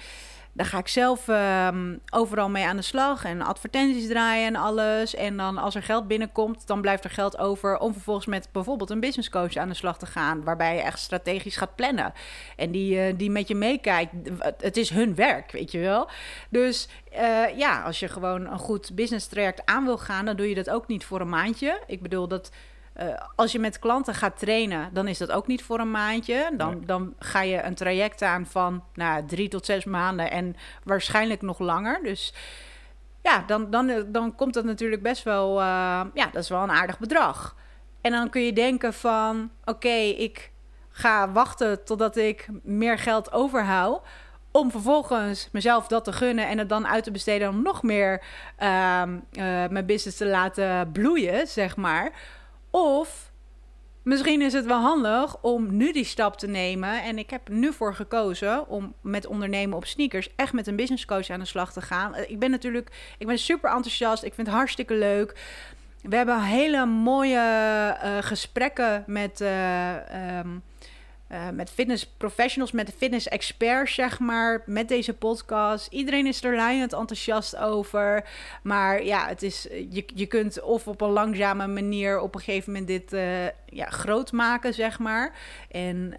Dan 0.53 0.65
ga 0.65 0.77
ik 0.77 0.87
zelf 0.87 1.27
um, 1.27 1.99
overal 2.09 2.49
mee 2.49 2.65
aan 2.65 2.75
de 2.75 2.81
slag 2.81 3.23
en 3.23 3.41
advertenties 3.41 4.07
draaien 4.07 4.47
en 4.47 4.55
alles. 4.55 5.15
En 5.15 5.37
dan 5.37 5.57
als 5.57 5.75
er 5.75 5.83
geld 5.83 6.07
binnenkomt, 6.07 6.67
dan 6.67 6.81
blijft 6.81 7.03
er 7.03 7.09
geld 7.09 7.37
over 7.37 7.77
om 7.77 7.93
vervolgens 7.93 8.25
met 8.25 8.49
bijvoorbeeld 8.51 8.89
een 8.89 8.99
business 8.99 9.29
coach 9.29 9.55
aan 9.55 9.69
de 9.69 9.75
slag 9.75 9.97
te 9.97 10.05
gaan. 10.05 10.43
Waarbij 10.43 10.75
je 10.75 10.81
echt 10.81 10.99
strategisch 10.99 11.57
gaat 11.57 11.75
plannen. 11.75 12.13
En 12.55 12.71
die, 12.71 12.95
uh, 12.95 13.13
die 13.17 13.29
met 13.29 13.47
je 13.47 13.55
meekijkt. 13.55 14.11
Het 14.57 14.77
is 14.77 14.89
hun 14.89 15.15
werk, 15.15 15.51
weet 15.51 15.71
je 15.71 15.79
wel. 15.79 16.09
Dus 16.49 16.87
uh, 17.13 17.57
ja, 17.57 17.81
als 17.81 17.99
je 17.99 18.07
gewoon 18.07 18.47
een 18.47 18.59
goed 18.59 18.95
business 18.95 19.27
traject 19.27 19.65
aan 19.65 19.85
wil 19.85 19.97
gaan, 19.97 20.25
dan 20.25 20.35
doe 20.35 20.49
je 20.49 20.55
dat 20.55 20.69
ook 20.69 20.87
niet 20.87 21.05
voor 21.05 21.21
een 21.21 21.29
maandje. 21.29 21.81
Ik 21.87 22.01
bedoel 22.01 22.27
dat. 22.27 22.51
Uh, 22.99 23.07
als 23.35 23.51
je 23.51 23.59
met 23.59 23.79
klanten 23.79 24.15
gaat 24.15 24.39
trainen, 24.39 24.89
dan 24.93 25.07
is 25.07 25.17
dat 25.17 25.31
ook 25.31 25.47
niet 25.47 25.63
voor 25.63 25.79
een 25.79 25.91
maandje. 25.91 26.51
Dan, 26.57 26.69
nee. 26.69 26.85
dan 26.85 27.13
ga 27.19 27.41
je 27.41 27.61
een 27.61 27.75
traject 27.75 28.21
aan 28.21 28.45
van 28.45 28.83
nou, 28.93 29.25
drie 29.25 29.47
tot 29.47 29.65
zes 29.65 29.85
maanden 29.85 30.31
en 30.31 30.55
waarschijnlijk 30.83 31.41
nog 31.41 31.59
langer. 31.59 31.99
Dus 32.03 32.33
ja, 33.21 33.43
dan, 33.47 33.69
dan, 33.69 34.05
dan 34.07 34.35
komt 34.35 34.53
dat 34.53 34.63
natuurlijk 34.63 35.01
best 35.01 35.23
wel, 35.23 35.59
uh, 35.59 36.01
ja, 36.13 36.25
dat 36.31 36.43
is 36.43 36.49
wel 36.49 36.63
een 36.63 36.71
aardig 36.71 36.99
bedrag. 36.99 37.55
En 38.01 38.11
dan 38.11 38.29
kun 38.29 38.41
je 38.41 38.53
denken 38.53 38.93
van, 38.93 39.51
oké, 39.61 39.71
okay, 39.71 40.09
ik 40.09 40.51
ga 40.89 41.31
wachten 41.31 41.83
totdat 41.83 42.15
ik 42.15 42.47
meer 42.63 42.97
geld 42.97 43.31
overhoud 43.31 44.01
om 44.51 44.71
vervolgens 44.71 45.49
mezelf 45.51 45.87
dat 45.87 46.03
te 46.03 46.13
gunnen 46.13 46.47
en 46.47 46.57
het 46.57 46.69
dan 46.69 46.87
uit 46.87 47.03
te 47.03 47.11
besteden 47.11 47.49
om 47.49 47.61
nog 47.61 47.83
meer 47.83 48.23
uh, 48.59 49.01
uh, 49.31 49.67
mijn 49.69 49.85
business 49.85 50.17
te 50.17 50.25
laten 50.25 50.91
bloeien, 50.91 51.47
zeg 51.47 51.75
maar. 51.75 52.11
Of 52.71 53.31
misschien 54.03 54.41
is 54.41 54.53
het 54.53 54.65
wel 54.65 54.79
handig 54.79 55.41
om 55.41 55.75
nu 55.77 55.91
die 55.91 56.03
stap 56.03 56.37
te 56.37 56.47
nemen. 56.47 57.03
En 57.03 57.17
ik 57.17 57.29
heb 57.29 57.49
nu 57.49 57.73
voor 57.73 57.95
gekozen 57.95 58.67
om 58.67 58.93
met 59.01 59.27
ondernemen 59.27 59.77
op 59.77 59.85
sneakers 59.85 60.29
echt 60.35 60.53
met 60.53 60.67
een 60.67 60.75
business 60.75 61.05
coach 61.05 61.29
aan 61.29 61.39
de 61.39 61.45
slag 61.45 61.73
te 61.73 61.81
gaan. 61.81 62.15
Ik 62.15 62.39
ben 62.39 62.51
natuurlijk, 62.51 63.15
ik 63.17 63.27
ben 63.27 63.37
super 63.37 63.71
enthousiast. 63.71 64.23
Ik 64.23 64.33
vind 64.33 64.47
het 64.47 64.55
hartstikke 64.55 64.93
leuk. 64.93 65.39
We 66.01 66.15
hebben 66.15 66.41
hele 66.41 66.85
mooie 66.85 67.97
uh, 68.03 68.17
gesprekken 68.19 69.03
met, 69.07 69.41
uh, 69.41 69.95
uh, 71.31 71.49
met 71.49 71.69
fitness 71.69 72.07
professionals, 72.17 72.71
met 72.71 72.93
fitness 72.97 73.27
experts, 73.27 73.93
zeg 73.93 74.19
maar, 74.19 74.63
met 74.65 74.87
deze 74.87 75.13
podcast. 75.13 75.87
Iedereen 75.91 76.27
is 76.27 76.43
er 76.43 76.55
lijnend 76.55 76.93
enthousiast 76.93 77.57
over. 77.57 78.29
Maar 78.63 79.03
ja, 79.03 79.27
het 79.27 79.43
is, 79.43 79.67
je, 79.89 80.03
je 80.15 80.25
kunt 80.25 80.61
of 80.61 80.87
op 80.87 81.01
een 81.01 81.09
langzame 81.09 81.67
manier 81.67 82.19
op 82.19 82.35
een 82.35 82.41
gegeven 82.41 82.71
moment 82.71 82.89
dit 82.89 83.13
uh, 83.13 83.45
ja, 83.65 83.85
groot 83.89 84.31
maken, 84.31 84.73
zeg 84.73 84.99
maar. 84.99 85.35
En, 85.71 86.13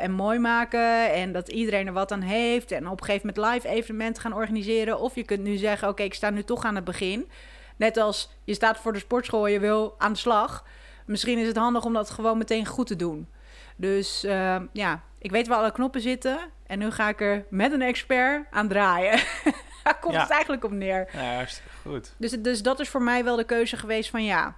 en 0.00 0.12
mooi 0.12 0.38
maken. 0.38 1.12
En 1.12 1.32
dat 1.32 1.48
iedereen 1.48 1.86
er 1.86 1.92
wat 1.92 2.12
aan 2.12 2.20
heeft. 2.20 2.72
En 2.72 2.88
op 2.88 3.00
een 3.00 3.06
gegeven 3.06 3.32
moment 3.34 3.54
live 3.54 3.68
evenementen 3.76 4.22
gaan 4.22 4.34
organiseren. 4.34 5.00
Of 5.00 5.14
je 5.14 5.24
kunt 5.24 5.42
nu 5.42 5.56
zeggen, 5.56 5.88
oké, 5.88 6.02
ik 6.02 6.14
sta 6.14 6.30
nu 6.30 6.44
toch 6.44 6.64
aan 6.64 6.74
het 6.74 6.84
begin. 6.84 7.28
Net 7.76 7.96
als 7.96 8.30
je 8.44 8.54
staat 8.54 8.78
voor 8.78 8.92
de 8.92 8.98
sportschool 8.98 9.46
je 9.46 9.60
wil 9.60 9.94
aan 9.98 10.12
de 10.12 10.18
slag. 10.18 10.64
Misschien 11.06 11.38
is 11.38 11.46
het 11.46 11.56
handig 11.56 11.84
om 11.84 11.92
dat 11.92 12.10
gewoon 12.10 12.38
meteen 12.38 12.66
goed 12.66 12.86
te 12.86 12.96
doen. 12.96 13.28
Dus 13.80 14.24
uh, 14.24 14.56
ja, 14.72 15.02
ik 15.18 15.30
weet 15.30 15.46
waar 15.48 15.58
alle 15.58 15.72
knoppen 15.72 16.00
zitten. 16.00 16.38
En 16.66 16.78
nu 16.78 16.90
ga 16.90 17.08
ik 17.08 17.20
er 17.20 17.44
met 17.50 17.72
een 17.72 17.82
expert 17.82 18.46
aan 18.50 18.68
draaien. 18.68 19.20
Daar 19.84 19.98
komt 19.98 20.14
Ja. 20.14 20.20
het 20.20 20.30
eigenlijk 20.30 20.64
op 20.64 20.70
neer. 20.70 21.08
Ja, 21.12 21.34
hartstikke 21.34 21.68
goed. 21.82 22.14
Dus, 22.16 22.30
dus 22.30 22.62
dat 22.62 22.80
is 22.80 22.88
voor 22.88 23.02
mij 23.02 23.24
wel 23.24 23.36
de 23.36 23.44
keuze 23.44 23.76
geweest 23.76 24.10
van 24.10 24.24
ja. 24.24 24.54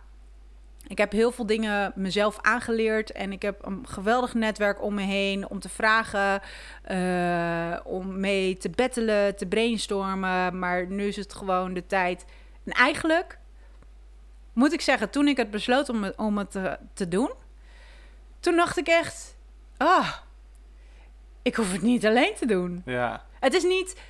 Ik 0.86 0.98
heb 0.98 1.12
heel 1.12 1.32
veel 1.32 1.46
dingen 1.46 1.92
mezelf 1.94 2.38
aangeleerd 2.40 3.12
en 3.12 3.32
ik 3.32 3.42
heb 3.42 3.66
een 3.66 3.84
geweldig 3.88 4.34
netwerk 4.34 4.82
om 4.82 4.94
me 4.94 5.02
heen 5.02 5.48
om 5.48 5.60
te 5.60 5.68
vragen, 5.68 6.40
eh, 6.82 7.80
om 7.84 8.20
mee 8.20 8.56
te 8.56 8.70
battelen, 8.70 9.36
te 9.36 9.46
brainstormen. 9.46 10.58
Maar 10.58 10.86
nu 10.86 11.04
is 11.06 11.16
het 11.16 11.34
gewoon 11.34 11.74
de 11.74 11.86
tijd. 11.86 12.24
En 12.64 12.72
eigenlijk 12.72 13.38
moet 14.52 14.72
ik 14.72 14.80
zeggen, 14.80 15.10
toen 15.10 15.28
ik 15.28 15.36
het 15.36 15.50
besloot 15.50 15.88
om 15.88 16.02
het, 16.02 16.16
om 16.16 16.38
het 16.38 16.50
te, 16.50 16.78
te 16.94 17.08
doen, 17.08 17.30
toen 18.40 18.56
dacht 18.56 18.78
ik 18.78 18.86
echt, 18.86 19.36
ah, 19.76 20.12
ik 21.42 21.56
hoef 21.56 21.72
het 21.72 21.82
niet 21.82 22.06
alleen 22.06 22.34
te 22.34 22.46
doen. 22.46 22.82
Ja, 22.84 23.24
Het 23.40 23.54
is 23.54 23.62
niet. 23.62 24.00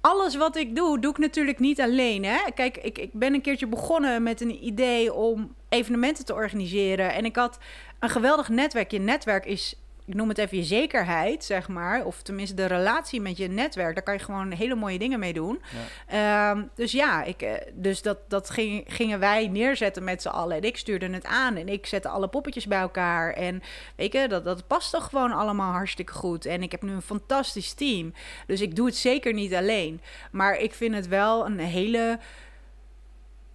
Alles 0.00 0.36
wat 0.36 0.56
ik 0.56 0.76
doe, 0.76 0.98
doe 1.00 1.10
ik 1.10 1.18
natuurlijk 1.18 1.58
niet 1.58 1.80
alleen. 1.80 2.24
Hè? 2.24 2.38
Kijk, 2.54 2.76
ik, 2.76 2.98
ik 2.98 3.12
ben 3.12 3.34
een 3.34 3.40
keertje 3.40 3.66
begonnen 3.66 4.22
met 4.22 4.40
een 4.40 4.64
idee 4.64 5.12
om 5.12 5.54
evenementen 5.68 6.24
te 6.24 6.34
organiseren. 6.34 7.12
En 7.12 7.24
ik 7.24 7.36
had 7.36 7.58
een 7.98 8.08
geweldig 8.10 8.48
netwerk. 8.48 8.90
Je 8.90 8.98
netwerk 8.98 9.44
is, 9.44 9.74
ik 10.04 10.14
noem 10.14 10.28
het 10.28 10.38
even 10.38 10.56
je 10.56 10.62
zekerheid, 10.62 11.44
zeg 11.44 11.68
maar. 11.68 12.04
Of 12.04 12.22
tenminste 12.22 12.54
de 12.54 12.66
relatie 12.66 13.20
met 13.20 13.36
je 13.36 13.48
netwerk. 13.48 13.94
Daar 13.94 14.04
kan 14.04 14.14
je 14.14 14.20
gewoon 14.20 14.50
hele 14.50 14.74
mooie 14.74 14.98
dingen 14.98 15.18
mee 15.18 15.32
doen. 15.32 15.62
Ehm, 16.06 16.62
dus 16.74 16.92
ja, 16.92 17.22
ik, 17.22 17.42
eh, 17.42 17.52
dus 17.72 18.02
dat, 18.02 18.18
dat 18.28 18.50
ging, 18.50 18.84
gingen 18.86 19.18
wij 19.18 19.48
neerzetten 19.48 20.04
met 20.04 20.22
z'n 20.22 20.28
allen. 20.28 20.56
En 20.56 20.62
ik 20.62 20.76
stuurde 20.76 21.10
het 21.10 21.24
aan 21.24 21.56
en 21.56 21.68
ik 21.68 21.86
zette 21.86 22.08
alle 22.08 22.28
poppetjes 22.28 22.66
bij 22.66 22.80
elkaar. 22.80 23.32
En 23.32 23.62
weet 23.96 24.12
je, 24.12 24.28
dat, 24.28 24.44
dat 24.44 24.66
past 24.66 24.90
toch 24.90 25.04
gewoon 25.04 25.32
allemaal 25.32 25.72
hartstikke 25.72 26.12
goed. 26.12 26.46
En 26.46 26.62
ik 26.62 26.70
heb 26.70 26.82
nu 26.82 26.92
een 26.92 27.02
fantastisch 27.02 27.72
team. 27.72 28.14
Dus 28.46 28.60
ik 28.60 28.76
doe 28.76 28.86
het 28.86 28.96
zeker 28.96 29.32
niet 29.32 29.54
alleen. 29.54 30.00
Maar 30.30 30.56
ik 30.56 30.74
vind 30.74 30.94
het 30.94 31.08
wel 31.08 31.46
een 31.46 31.58
hele 31.58 32.18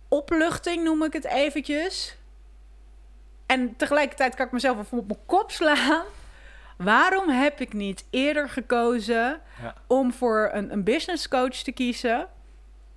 opluchting, 0.08 0.84
noem 0.84 1.04
ik 1.04 1.14
het 1.14 1.26
eventjes. 1.26 2.18
En 3.46 3.76
tegelijkertijd 3.76 4.36
kan 4.36 4.46
ik 4.46 4.52
mezelf 4.52 4.80
even 4.80 4.98
op 4.98 5.08
mijn 5.08 5.20
kop 5.26 5.52
slaan. 5.52 6.04
Waarom 6.78 7.30
heb 7.30 7.60
ik 7.62 7.74
niet 7.74 8.06
eerder 8.10 8.50
gekozen 8.50 9.40
Ja. 9.62 9.74
om 9.88 10.13
voor 10.13 10.50
een, 10.54 10.72
een 10.72 10.84
business 10.84 11.28
coach 11.28 11.50
te 11.56 11.72
kiezen 11.72 12.28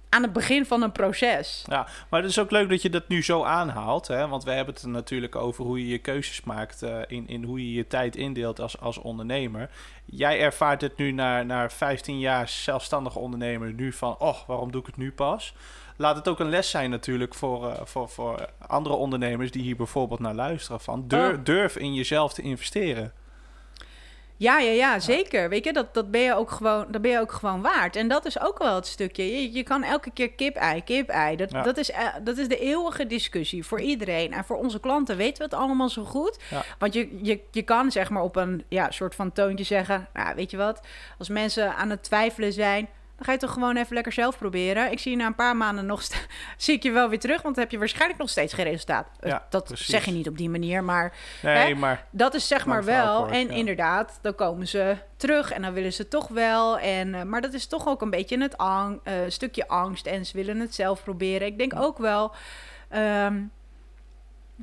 aan 0.08 0.22
het 0.22 0.32
begin 0.32 0.66
van 0.66 0.82
een 0.82 0.92
proces? 0.92 1.64
Ja, 1.68 1.86
maar 2.10 2.20
het 2.20 2.30
is 2.30 2.38
ook 2.38 2.50
leuk 2.50 2.68
dat 2.68 2.82
je 2.82 2.90
dat 2.90 3.08
nu 3.08 3.22
zo 3.22 3.42
aanhaalt. 3.44 4.06
Hè? 4.08 4.28
Want 4.28 4.44
we 4.44 4.50
hebben 4.50 4.74
het 4.74 4.82
er 4.82 4.88
natuurlijk 4.88 5.36
over 5.36 5.64
hoe 5.64 5.78
je 5.80 5.88
je 5.88 5.98
keuzes 5.98 6.42
maakt. 6.42 6.82
eh, 6.82 6.98
in, 7.06 7.28
in 7.28 7.44
hoe 7.44 7.58
je 7.66 7.72
je 7.72 7.86
tijd 7.86 8.16
indeelt 8.16 8.60
als, 8.60 8.80
als 8.80 8.98
ondernemer. 8.98 9.70
Jij 10.04 10.40
ervaart 10.40 10.80
het 10.80 10.96
nu 10.96 11.10
na, 11.12 11.42
na 11.42 11.70
15 11.70 12.18
jaar 12.18 12.48
zelfstandig 12.48 13.16
ondernemer. 13.16 13.72
Nu 13.72 13.92
van, 13.92 14.16
oh, 14.18 14.36
waarom 14.46 14.70
doe 14.72 14.80
ik 14.80 14.86
het 14.86 14.96
nu 14.96 15.12
pas? 15.12 15.54
Laat 15.96 16.16
het 16.16 16.28
ook 16.28 16.40
een 16.40 16.48
les 16.48 16.70
zijn 16.70 16.90
natuurlijk 16.90 17.34
voor, 17.34 17.70
eh, 17.70 17.80
voor, 17.84 18.08
voor 18.08 18.48
andere 18.66 18.94
ondernemers 18.94 19.50
die 19.50 19.62
hier 19.62 19.76
bijvoorbeeld 19.76 20.20
naar 20.20 20.34
luisteren. 20.34 20.80
Van 20.80 21.04
durf, 21.08 21.36
Oh. 21.38 21.44
durf 21.44 21.76
in 21.76 21.94
jezelf 21.94 22.32
te 22.32 22.42
investeren. 22.42 23.12
Ja, 24.40 24.58
ja, 24.58 24.70
ja, 24.70 24.98
zeker. 24.98 25.48
Weet 25.48 25.64
je, 25.64 25.72
dat, 25.72 25.94
dat, 25.94 26.10
ben 26.10 26.20
je 26.20 26.34
ook 26.34 26.50
gewoon, 26.50 26.86
dat 26.88 27.02
ben 27.02 27.10
je 27.10 27.20
ook 27.20 27.32
gewoon 27.32 27.62
waard. 27.62 27.96
En 27.96 28.08
dat 28.08 28.24
is 28.26 28.40
ook 28.40 28.58
wel 28.58 28.74
het 28.74 28.86
stukje. 28.86 29.24
Je, 29.24 29.52
je 29.52 29.62
kan 29.62 29.82
elke 29.82 30.10
keer 30.10 30.30
kip-ei, 30.30 30.84
kip-ei. 30.84 31.36
Dat, 31.36 31.50
Ja. 31.50 31.62
dat, 31.62 31.76
is, 31.76 31.90
eh, 31.90 32.06
dat 32.24 32.38
is 32.38 32.48
de 32.48 32.58
eeuwige 32.58 33.06
discussie 33.06 33.64
voor 33.66 33.80
iedereen. 33.80 34.32
En 34.32 34.44
voor 34.44 34.56
onze 34.56 34.80
klanten 34.80 35.16
weten 35.16 35.36
we 35.38 35.44
het 35.44 35.54
allemaal 35.54 35.88
zo 35.88 36.04
goed. 36.04 36.38
Ja. 36.50 36.62
Want 36.78 36.94
je, 36.94 37.18
je, 37.22 37.40
je 37.50 37.62
kan 37.62 37.90
zeg 37.90 38.10
maar 38.10 38.22
op 38.22 38.36
een 38.36 38.64
ja, 38.68 38.90
soort 38.90 39.14
van 39.14 39.32
toontje 39.32 39.64
zeggen... 39.64 40.08
Nou, 40.12 40.34
weet 40.34 40.50
je 40.50 40.56
wat? 40.56 40.80
Als 41.18 41.28
mensen 41.28 41.74
aan 41.74 41.90
het 41.90 42.02
twijfelen 42.02 42.52
zijn... 42.52 42.88
dan 43.20 43.28
ga 43.28 43.32
je 43.34 43.38
toch 43.46 43.52
gewoon 43.52 43.76
even 43.76 43.94
lekker 43.94 44.12
zelf 44.12 44.38
proberen. 44.38 44.90
Ik 44.92 44.98
zie 44.98 45.10
je 45.10 45.16
na 45.16 45.26
een 45.26 45.34
paar 45.34 45.56
maanden 45.56 45.86
nog... 45.86 46.02
zie 46.56 46.74
ik 46.74 46.82
je 46.82 46.90
wel 46.90 47.08
weer 47.08 47.18
terug... 47.18 47.42
want 47.42 47.54
dan 47.54 47.64
heb 47.64 47.72
je 47.72 47.78
waarschijnlijk 47.78 48.18
nog 48.20 48.28
steeds 48.30 48.52
geen 48.52 48.64
resultaat. 48.64 49.08
Eh, 49.20 49.30
Ja, 49.30 49.46
dat 49.50 49.64
precies. 49.64 49.86
zeg 49.86 50.04
je 50.04 50.10
niet 50.10 50.28
op 50.28 50.36
die 50.36 50.50
manier, 50.50 50.84
maar... 50.84 51.12
Nee, 51.42 51.56
Hè? 51.56 51.74
maar 51.74 52.06
Dat 52.10 52.34
is 52.34 52.48
zeg 52.48 52.66
maar 52.66 52.84
wel. 52.84 53.18
kort, 53.20 53.30
en 53.30 53.46
ja. 53.46 53.54
inderdaad, 53.54 54.18
dan 54.22 54.34
komen 54.34 54.68
ze 54.68 54.96
terug 55.16 55.52
en 55.52 55.62
dan 55.62 55.72
willen 55.72 55.92
ze 55.92 56.08
toch 56.08 56.28
wel. 56.28 56.78
En, 56.78 57.14
eh, 57.14 57.22
maar 57.22 57.40
dat 57.40 57.52
is 57.52 57.66
toch 57.66 57.88
ook 57.88 58.02
een 58.02 58.10
beetje 58.10 58.40
het 58.40 58.56
ang- 58.56 59.00
eh, 59.04 59.14
stukje 59.28 59.68
angst. 59.68 60.06
En 60.06 60.26
ze 60.26 60.36
willen 60.36 60.60
het 60.60 60.74
zelf 60.74 61.02
proberen. 61.02 61.46
Ik 61.46 61.58
denk 61.58 61.72
ook 61.76 61.98
wel. 61.98 62.32
ehm, 62.88 63.40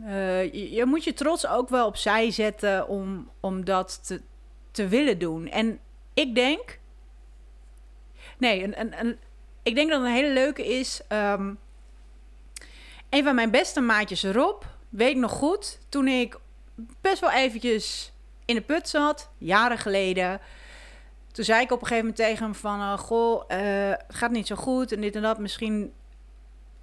eh, 0.06 0.43
je, 0.54 0.72
je 0.72 0.86
moet 0.86 1.04
je 1.04 1.13
trots 1.13 1.48
ook 1.48 1.70
wel 1.70 1.86
opzij 1.88 2.32
zetten 2.32 2.88
om, 2.88 3.30
om 3.39 3.65
dat 3.65 4.06
te, 4.08 4.22
te 4.72 4.88
willen 4.88 5.20
doen. 5.20 5.48
En 5.50 5.80
ik 6.13 6.36
denk. 6.36 6.80
Nee, 8.38 8.69
ik 9.63 9.76
denk 9.76 9.89
dat 9.89 10.02
een 10.02 10.12
hele 10.12 10.34
leuke 10.34 10.65
is. 10.67 11.02
ehm, 11.08 11.54
een 13.10 13.23
van 13.23 13.36
mijn 13.36 13.52
beste 13.52 13.82
maatjes, 13.82 14.23
Rob, 14.23 14.63
weet 14.89 15.15
nog 15.17 15.32
goed. 15.32 15.80
Toen 15.89 16.08
ik 16.08 16.39
best 17.02 17.19
wel 17.19 17.32
eventjes 17.32 18.12
in 18.45 18.56
de 18.56 18.62
put 18.62 18.89
zat, 18.89 19.30
jaren 19.38 19.78
geleden. 19.78 20.39
Toen 21.32 21.45
zei 21.45 21.62
ik 21.62 21.71
op 21.71 21.82
een 21.82 21.88
gegeven 21.88 22.08
moment 22.08 22.15
tegen 22.26 22.43
hem 22.43 22.56
van... 22.56 22.80
eh, 22.80 22.97
goh, 22.97 23.43
eh, 23.47 23.93
gaat 24.08 24.32
niet 24.32 24.47
zo 24.47 24.56
goed 24.56 24.91
en 24.91 25.02
dit 25.02 25.15
en 25.15 25.21
dat. 25.21 25.39
Misschien... 25.39 25.93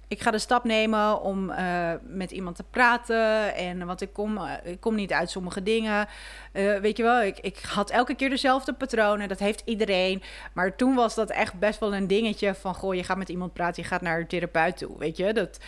Ik 0.07 0.21
ga 0.21 0.31
de 0.31 0.39
stap 0.39 0.63
nemen 0.63 1.21
om 1.21 1.49
eh, 1.49 1.91
met 2.01 2.31
iemand 2.31 2.55
te 2.55 2.63
praten. 2.63 3.55
En, 3.55 3.85
want 3.85 4.01
ik 4.01 4.13
kom, 4.13 4.37
eh, 4.37 4.71
ik 4.71 4.79
kom 4.79 4.95
niet 4.95 5.11
uit 5.11 5.29
sommige 5.29 5.63
dingen. 5.63 6.07
Eh, 6.51 6.77
weet 6.77 6.97
je 6.97 7.03
wel, 7.03 7.21
ik, 7.21 7.39
ik 7.39 7.59
had 7.59 7.89
elke 7.89 8.15
keer 8.15 8.29
dezelfde 8.29 8.73
patronen. 8.73 9.27
Dat 9.27 9.39
heeft 9.39 9.61
iedereen. 9.65 10.21
Maar 10.53 10.75
toen 10.75 10.95
was 10.95 11.15
dat 11.15 11.29
echt 11.29 11.59
best 11.59 11.79
wel 11.79 11.95
een 11.95 12.07
dingetje 12.07 12.55
van... 12.55 12.75
Goh, 12.75 12.95
je 12.95 13.03
gaat 13.03 13.17
met 13.17 13.29
iemand 13.29 13.53
praten, 13.53 13.83
je 13.83 13.89
gaat 13.89 14.01
naar 14.01 14.19
een 14.19 14.27
therapeut 14.27 14.77
toe. 14.77 14.97
Weet 14.97 15.17
je, 15.17 15.33
dat... 15.33 15.59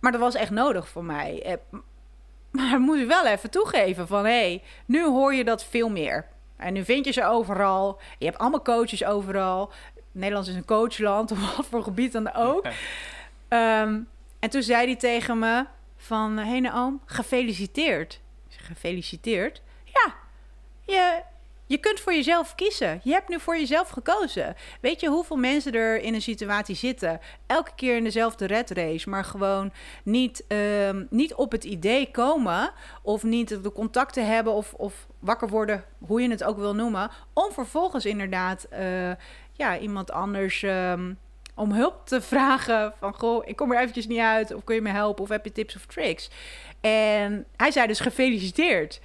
Maar 0.00 0.12
dat 0.12 0.20
was 0.20 0.34
echt 0.34 0.50
nodig 0.50 0.88
voor 0.88 1.04
mij. 1.04 1.42
Maar 2.50 2.80
moet 2.80 2.98
je 2.98 3.06
wel 3.06 3.26
even 3.26 3.50
toegeven 3.50 4.06
van... 4.06 4.24
hé, 4.24 4.30
hey, 4.30 4.62
nu 4.86 5.04
hoor 5.04 5.34
je 5.34 5.44
dat 5.44 5.64
veel 5.64 5.88
meer. 5.88 6.26
En 6.56 6.72
nu 6.72 6.84
vind 6.84 7.04
je 7.04 7.12
ze 7.12 7.24
overal. 7.24 8.00
Je 8.18 8.24
hebt 8.24 8.38
allemaal 8.38 8.62
coaches 8.62 9.04
overal. 9.04 9.72
Nederland 10.12 10.46
is 10.46 10.54
een 10.54 10.64
coachland, 10.64 11.30
op 11.32 11.38
wat 11.38 11.66
voor 11.66 11.82
gebied 11.82 12.12
dan 12.12 12.34
ook. 12.34 12.66
Ehm, 13.48 14.00
en 14.38 14.50
toen 14.50 14.62
zei 14.62 14.86
hij 14.86 14.96
tegen 14.96 15.38
me 15.38 15.66
van... 15.96 16.36
Hé 16.36 16.48
hey 16.48 16.60
Naoom, 16.60 17.00
gefeliciteerd. 17.04 18.20
Gefeliciteerd? 18.48 19.62
Ja, 19.84 20.14
je, 20.82 21.22
je 21.66 21.78
kunt 21.78 22.00
voor 22.00 22.14
jezelf 22.14 22.54
kiezen. 22.54 23.00
Je 23.04 23.12
hebt 23.12 23.28
nu 23.28 23.40
voor 23.40 23.56
jezelf 23.56 23.88
gekozen. 23.88 24.54
Weet 24.80 25.00
je 25.00 25.08
hoeveel 25.08 25.36
mensen 25.36 25.72
er 25.72 26.00
in 26.00 26.14
een 26.14 26.22
situatie 26.22 26.74
zitten? 26.74 27.20
Elke 27.46 27.70
keer 27.76 27.96
in 27.96 28.04
dezelfde 28.04 28.46
red 28.46 28.70
race, 28.70 29.08
maar 29.08 29.24
gewoon 29.24 29.72
niet, 30.02 30.44
ehm, 30.48 31.04
niet 31.10 31.34
op 31.34 31.52
het 31.52 31.64
idee 31.64 32.10
komen... 32.10 32.72
of 33.02 33.22
niet 33.22 33.62
de 33.62 33.72
contacten 33.72 34.26
hebben 34.26 34.52
of, 34.52 34.74
of 34.74 35.06
wakker 35.18 35.48
worden, 35.48 35.84
hoe 36.06 36.22
je 36.22 36.30
het 36.30 36.44
ook 36.44 36.58
wil 36.58 36.74
noemen... 36.74 37.10
om 37.32 37.52
vervolgens 37.52 38.04
inderdaad 38.04 38.66
eh, 38.70 39.10
ja, 39.52 39.78
iemand 39.78 40.10
anders... 40.10 40.62
ehm, 40.62 41.12
om 41.54 41.72
hulp 41.72 42.06
te 42.06 42.20
vragen 42.20 42.92
van, 42.98 43.14
goh, 43.14 43.42
ik 43.46 43.56
kom 43.56 43.72
er 43.72 43.78
eventjes 43.80 44.06
niet 44.06 44.18
uit... 44.18 44.54
of 44.54 44.64
kun 44.64 44.74
je 44.74 44.80
me 44.80 44.90
helpen 44.90 45.22
of 45.22 45.28
heb 45.28 45.44
je 45.44 45.52
tips 45.52 45.76
of 45.76 45.86
tricks? 45.86 46.30
En 46.80 47.44
hij 47.56 47.70
zei 47.70 47.86
dus 47.86 48.00
gefeliciteerd. 48.00 49.00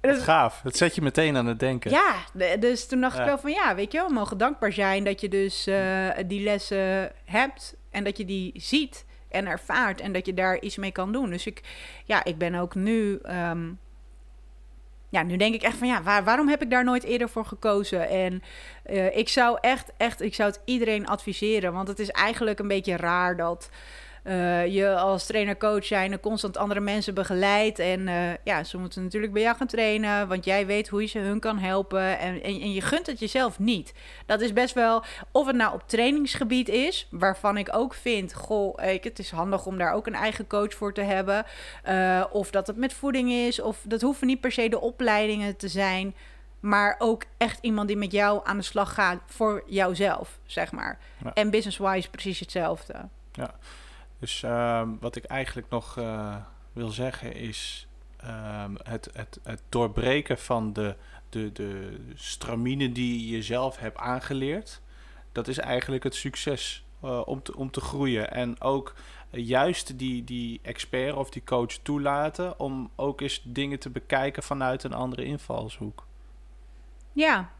Wat 0.00 0.18
gaaf. 0.18 0.60
Dat 0.64 0.76
zet 0.76 0.94
je 0.94 1.02
meteen 1.02 1.36
aan 1.36 1.46
het 1.46 1.58
denken. 1.58 1.90
Ja, 1.90 2.14
dus 2.58 2.86
toen 2.86 3.00
dacht 3.00 3.14
Ja. 3.16 3.20
ik 3.20 3.26
wel 3.26 3.38
van 3.38 3.50
ja, 3.52 3.74
weet 3.74 3.92
je 3.92 3.98
wel, 3.98 4.06
we 4.08 4.14
mogen 4.14 4.38
dankbaar 4.38 4.72
zijn 4.72 5.04
dat 5.04 5.20
je 5.20 5.28
dus 5.28 5.66
eh, 5.66 6.08
die 6.26 6.42
lessen 6.42 7.12
hebt 7.24 7.76
en 7.90 8.04
dat 8.04 8.16
je 8.16 8.24
die 8.24 8.52
ziet 8.56 9.04
en 9.28 9.46
ervaart 9.46 10.00
en 10.00 10.12
dat 10.12 10.26
je 10.26 10.34
daar 10.34 10.60
iets 10.60 10.76
mee 10.76 10.92
kan 10.92 11.12
doen. 11.12 11.30
Dus 11.30 11.46
ik, 11.46 11.60
ja, 12.04 12.24
ik 12.24 12.38
ben 12.38 12.54
ook 12.54 12.74
nu, 12.74 13.18
ehm, 13.22 13.68
ja, 15.16 15.22
nu 15.22 15.36
denk 15.36 15.54
ik 15.54 15.62
echt 15.62 15.76
van 15.76 15.88
ja, 15.88 16.02
waar, 16.02 16.24
waarom 16.24 16.48
heb 16.48 16.62
ik 16.62 16.70
daar 16.70 16.84
nooit 16.84 17.04
eerder 17.04 17.28
voor 17.28 17.44
gekozen? 17.44 18.08
En 18.08 18.42
eh, 18.82 19.16
ik 19.16 19.28
zou 19.28 19.58
echt, 19.60 19.92
echt, 19.96 20.20
ik 20.20 20.34
zou 20.34 20.50
het 20.50 20.60
iedereen 20.64 21.06
adviseren, 21.06 21.72
want 21.72 21.88
het 21.88 21.98
is 21.98 22.10
eigenlijk 22.10 22.58
een 22.58 22.68
beetje 22.68 22.96
raar 22.96 23.36
dat 23.36 23.70
eh, 24.26 24.66
je 24.66 24.96
als 24.96 25.26
trainer-coach 25.26 25.84
zijn 25.84 26.20
constant 26.20 26.56
andere 26.56 26.80
mensen 26.80 27.14
begeleidt. 27.14 27.78
En 27.78 28.08
eh, 28.08 28.14
ja, 28.44 28.64
ze 28.64 28.78
moeten 28.78 29.02
natuurlijk 29.02 29.32
bij 29.32 29.42
jou 29.42 29.56
gaan 29.56 29.66
trainen, 29.66 30.28
want 30.28 30.44
jij 30.44 30.66
weet 30.66 30.88
hoe 30.88 31.00
je 31.00 31.06
ze 31.06 31.18
hun 31.18 31.40
kan 31.40 31.58
helpen. 31.58 32.18
En, 32.18 32.42
en, 32.42 32.60
en, 32.60 32.72
je 32.72 32.80
gunt 32.80 33.06
het 33.06 33.18
jezelf 33.18 33.58
niet. 33.58 33.94
Dat 34.26 34.40
is 34.40 34.52
best 34.52 34.74
wel, 34.74 35.04
of 35.32 35.46
het 35.46 35.56
nou 35.56 35.74
op 35.74 35.82
trainingsgebied 35.86 36.68
is, 36.68 37.08
waarvan 37.10 37.56
ik 37.56 37.68
ook 37.76 37.94
vind, 37.94 38.34
goh, 38.34 38.82
ik, 38.84 39.04
het 39.04 39.18
is 39.18 39.30
handig 39.30 39.66
om 39.66 39.78
daar 39.78 39.92
ook 39.92 40.06
een 40.06 40.14
eigen 40.14 40.46
coach 40.46 40.74
voor 40.74 40.92
te 40.94 41.02
hebben. 41.02 41.44
Uh, 41.88 42.24
of 42.30 42.50
dat 42.50 42.66
het 42.66 42.76
met 42.76 42.92
voeding 42.92 43.30
is, 43.30 43.60
of 43.60 43.82
dat 43.84 44.00
hoeven 44.00 44.26
niet 44.26 44.40
per 44.40 44.52
se 44.52 44.68
de 44.68 44.80
opleidingen 44.80 45.56
te 45.56 45.68
zijn. 45.68 46.14
Maar 46.60 46.96
ook 46.98 47.24
echt 47.36 47.58
iemand 47.60 47.88
die 47.88 47.96
met 47.96 48.12
jou 48.12 48.40
aan 48.44 48.56
de 48.56 48.62
slag 48.62 48.94
gaat 48.94 49.20
voor 49.26 49.62
jouzelf, 49.66 50.38
zeg 50.46 50.72
maar. 50.72 50.98
En 51.34 51.50
business-wise 51.50 52.10
precies 52.10 52.40
hetzelfde. 52.40 52.94
Ja, 53.32 53.54
dus 54.18 54.42
uh, 54.42 54.88
wat 55.00 55.16
ik 55.16 55.24
eigenlijk 55.24 55.68
nog 55.70 55.96
uh, 55.96 56.36
wil 56.72 56.88
zeggen 56.88 57.34
is 57.34 57.88
uh, 58.24 58.64
het, 58.82 59.10
het, 59.12 59.40
het 59.42 59.62
doorbreken 59.68 60.38
van 60.38 60.72
de, 60.72 60.96
de, 61.28 61.52
de 61.52 62.00
stramine 62.14 62.92
die 62.92 63.20
je 63.20 63.36
jezelf 63.36 63.78
hebt 63.78 63.98
aangeleerd. 63.98 64.80
Dat 65.32 65.48
is 65.48 65.58
eigenlijk 65.58 66.04
het 66.04 66.14
succes 66.14 66.84
uh, 67.04 67.22
om, 67.24 67.42
te, 67.42 67.56
om 67.56 67.70
te 67.70 67.80
groeien. 67.80 68.30
En 68.30 68.60
ook 68.60 68.94
juist 69.30 69.98
die, 69.98 70.24
die 70.24 70.60
expert 70.62 71.16
of 71.16 71.30
die 71.30 71.44
coach 71.44 71.72
toelaten 71.72 72.58
om 72.58 72.90
ook 72.96 73.20
eens 73.20 73.40
dingen 73.44 73.78
te 73.78 73.90
bekijken 73.90 74.42
vanuit 74.42 74.84
een 74.84 74.92
andere 74.92 75.24
invalshoek. 75.24 76.06
Ja, 77.12 77.50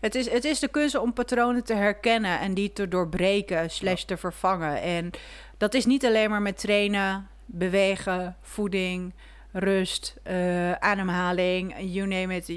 het 0.00 0.14
is, 0.14 0.30
het 0.30 0.44
is 0.44 0.58
de 0.58 0.68
kunst 0.68 0.94
om 0.94 1.12
patronen 1.12 1.64
te 1.64 1.74
herkennen 1.74 2.40
en 2.40 2.54
die 2.54 2.72
te 2.72 2.88
doorbreken, 2.88 3.70
slash 3.70 4.02
te 4.02 4.16
vervangen. 4.16 4.82
En 4.82 5.10
dat 5.58 5.74
is 5.74 5.86
niet 5.86 6.06
alleen 6.06 6.30
maar 6.30 6.42
met 6.42 6.58
trainen, 6.58 7.28
bewegen, 7.44 8.36
voeding, 8.40 9.14
rust, 9.52 10.16
uh, 10.26 10.72
ademhaling, 10.72 11.74
you 11.78 12.06
name 12.06 12.36
it. 12.36 12.48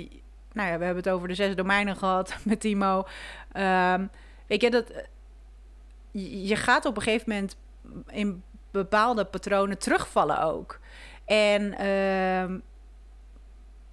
Nou 0.54 0.70
ja, 0.70 0.78
we 0.78 0.86
hebben 0.86 1.04
het 1.04 1.10
over 1.10 1.28
de 1.28 1.36
zes 1.36 1.56
domeinen 1.56 1.96
gehad 1.96 2.36
met 2.44 2.60
Timo. 2.60 3.08
Um, 3.58 4.10
weet 4.48 4.62
je, 4.62 4.70
dat, 4.70 4.92
je 6.12 6.56
gaat 6.56 6.86
op 6.86 6.96
een 6.96 7.02
gegeven 7.02 7.30
moment 7.30 7.56
in 8.08 8.44
bepaalde 8.72 9.26
patronen 9.26 9.78
terugvallen 9.78 10.42
ook. 10.42 10.80
En 11.26 11.82
uh, 11.82 12.58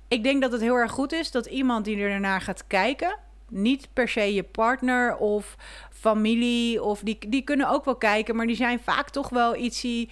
ik 0.09 0.23
denk 0.23 0.43
dat 0.43 0.53
het 0.53 0.61
heel 0.61 0.77
erg 0.77 0.93
goed 0.93 1.13
is 1.13 1.31
dat 1.31 1.47
iemand 1.47 1.85
die 1.85 1.99
er 1.99 2.21
naar 2.21 2.41
gaat 2.41 2.67
kijken, 2.67 3.17
niet 3.51 3.89
per 3.93 4.09
se 4.09 4.35
je 4.35 4.43
partner 4.43 5.17
of 5.17 5.57
familie, 5.91 6.83
of 6.83 7.01
die, 7.01 7.19
die 7.29 7.43
kunnen 7.43 7.69
ook 7.69 7.85
wel 7.85 7.97
kijken, 7.97 8.37
maar 8.37 8.47
die 8.47 8.57
zijn 8.57 8.81
vaak 8.81 9.11
toch 9.11 9.29
wel 9.29 9.57
iets 9.57 9.81
die. 9.81 10.11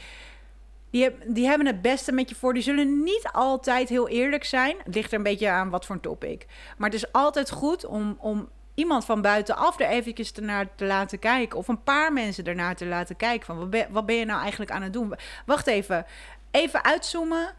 Die, 1.26 1.46
hebben 1.46 1.66
het 1.66 1.82
beste 1.82 2.12
met 2.12 2.28
je 2.28 2.34
voor. 2.34 2.54
Die 2.54 2.62
zullen 2.62 3.02
niet 3.02 3.28
altijd 3.32 3.88
heel 3.88 4.08
eerlijk 4.08 4.44
zijn. 4.44 4.76
Het 4.84 4.94
ligt 4.94 5.10
er 5.12 5.16
een 5.16 5.22
beetje 5.22 5.48
aan 5.48 5.70
wat 5.70 5.86
voor 5.86 5.94
een 5.94 6.00
topic. 6.00 6.46
Maar 6.78 6.90
het 6.90 6.98
is 6.98 7.12
altijd 7.12 7.50
goed 7.50 7.86
om, 7.86 8.16
om 8.20 8.48
iemand 8.74 9.04
van 9.04 9.22
buitenaf 9.22 9.80
er 9.80 9.88
eventjes 9.88 10.32
naar 10.32 10.74
te 10.74 10.84
laten 10.84 11.18
kijken. 11.18 11.58
Of 11.58 11.68
een 11.68 11.82
paar 11.82 12.12
mensen 12.12 12.44
ernaar 12.44 12.76
te 12.76 12.86
laten 12.86 13.16
kijken. 13.16 13.46
Van 13.46 13.58
wat 13.58 13.70
ben, 13.70 13.86
wat 13.90 14.06
ben 14.06 14.16
je 14.16 14.24
nou 14.24 14.40
eigenlijk 14.40 14.70
aan 14.70 14.82
het 14.82 14.92
doen? 14.92 15.14
Wacht 15.46 15.66
even. 15.66 16.06
Even 16.50 16.84
uitzoomen. 16.84 17.54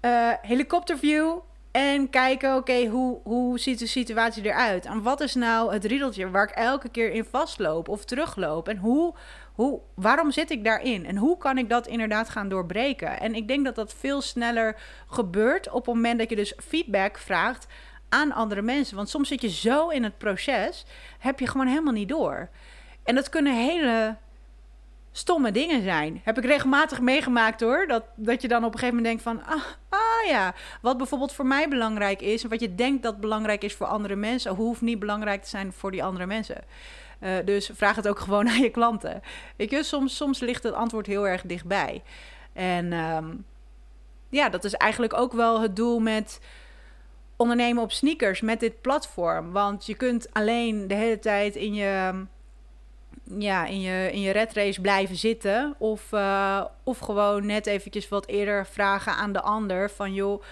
Uh, 0.00 0.32
helikopterview. 0.42 1.38
En 1.72 2.10
kijken, 2.10 2.56
oké, 2.56 2.86
hoe, 2.86 3.20
hoe 3.22 3.58
ziet 3.58 3.78
de 3.78 3.86
situatie 3.86 4.44
eruit? 4.44 4.86
En 4.86 5.02
wat 5.02 5.20
is 5.20 5.34
nou 5.34 5.72
het 5.72 5.84
riedeltje 5.84 6.30
waar 6.30 6.48
ik 6.48 6.54
elke 6.54 6.88
keer 6.88 7.10
in 7.10 7.24
vastloop 7.24 7.88
of 7.88 8.04
terugloop? 8.04 8.68
En 8.68 8.76
hoe, 8.76 9.14
hoe, 9.52 9.80
waarom 9.94 10.30
zit 10.30 10.50
ik 10.50 10.64
daarin? 10.64 11.06
En 11.06 11.16
hoe 11.16 11.38
kan 11.38 11.58
ik 11.58 11.68
dat 11.68 11.86
inderdaad 11.86 12.28
gaan 12.28 12.48
doorbreken? 12.48 13.20
En 13.20 13.34
ik 13.34 13.48
denk 13.48 13.64
dat 13.64 13.74
dat 13.74 13.94
veel 13.94 14.20
sneller 14.20 14.76
gebeurt 15.06 15.68
op 15.68 15.86
het 15.86 15.94
moment 15.94 16.18
dat 16.18 16.30
je 16.30 16.36
dus 16.36 16.54
feedback 16.56 17.18
vraagt 17.18 17.66
aan 18.08 18.32
andere 18.32 18.62
mensen. 18.62 18.96
Want 18.96 19.08
soms 19.08 19.28
zit 19.28 19.40
je 19.40 19.50
zo 19.50 19.88
in 19.88 20.02
het 20.02 20.18
proces, 20.18 20.84
heb 21.18 21.40
je 21.40 21.46
gewoon 21.46 21.66
helemaal 21.66 21.92
niet 21.92 22.08
door. 22.08 22.48
En 23.04 23.14
dat 23.14 23.28
kunnen 23.28 23.54
hele 23.54 24.16
stomme 25.12 25.50
dingen 25.50 25.82
zijn. 25.82 26.20
Heb 26.24 26.38
ik 26.38 26.44
regelmatig 26.44 27.00
meegemaakt 27.00 27.60
hoor. 27.60 27.86
Dat, 27.86 28.04
dat 28.14 28.42
je 28.42 28.48
dan 28.48 28.64
op 28.64 28.72
een 28.72 28.78
gegeven 28.78 28.96
moment 28.96 29.22
denkt 29.22 29.22
van... 29.22 29.54
Ah, 29.54 29.64
ah 29.88 30.28
ja, 30.28 30.54
wat 30.80 30.96
bijvoorbeeld 30.96 31.32
voor 31.32 31.46
mij 31.46 31.68
belangrijk 31.68 32.20
is... 32.20 32.44
wat 32.44 32.60
je 32.60 32.74
denkt 32.74 33.02
dat 33.02 33.20
belangrijk 33.20 33.64
is 33.64 33.74
voor 33.74 33.86
andere 33.86 34.16
mensen... 34.16 34.54
hoeft 34.54 34.80
niet 34.80 34.98
belangrijk 34.98 35.42
te 35.42 35.48
zijn 35.48 35.72
voor 35.72 35.90
die 35.90 36.04
andere 36.04 36.26
mensen. 36.26 36.64
Uh, 37.20 37.30
dus 37.44 37.70
vraag 37.74 37.96
het 37.96 38.08
ook 38.08 38.18
gewoon 38.26 38.48
aan 38.48 38.60
je 38.60 38.70
klanten. 38.70 39.22
Weet 39.56 39.86
soms, 39.86 40.16
soms 40.16 40.40
ligt 40.40 40.62
het 40.62 40.74
antwoord 40.74 41.06
heel 41.06 41.28
erg 41.28 41.42
dichtbij. 41.42 42.02
En 42.52 42.92
um, 42.92 43.44
ja, 44.28 44.48
dat 44.48 44.64
is 44.64 44.74
eigenlijk 44.74 45.14
ook 45.14 45.32
wel 45.32 45.60
het 45.60 45.76
doel 45.76 45.98
met 46.00 46.40
ondernemen 47.36 47.82
op 47.82 47.92
sneakers... 47.92 48.40
met 48.40 48.60
dit 48.60 48.80
platform. 48.80 49.52
Want 49.52 49.86
je 49.86 49.94
kunt 49.94 50.28
alleen 50.32 50.88
de 50.88 50.94
hele 50.94 51.18
tijd 51.18 51.56
in 51.56 51.74
je 51.74 52.24
ja, 53.38 53.66
in 53.66 53.80
je, 53.80 54.12
in 54.12 54.20
je 54.20 54.30
red 54.30 54.52
race 54.52 54.80
blijven 54.80 55.16
zitten. 55.16 55.74
Of, 55.78 56.12
uh, 56.12 56.64
of 56.84 56.98
gewoon 56.98 57.46
net 57.46 57.66
eventjes 57.66 58.08
wat 58.08 58.26
eerder 58.26 58.66
vragen 58.66 59.14
aan 59.14 59.32
de 59.32 59.40
ander 59.40 59.90
van 59.90 60.14
joh, 60.14 60.42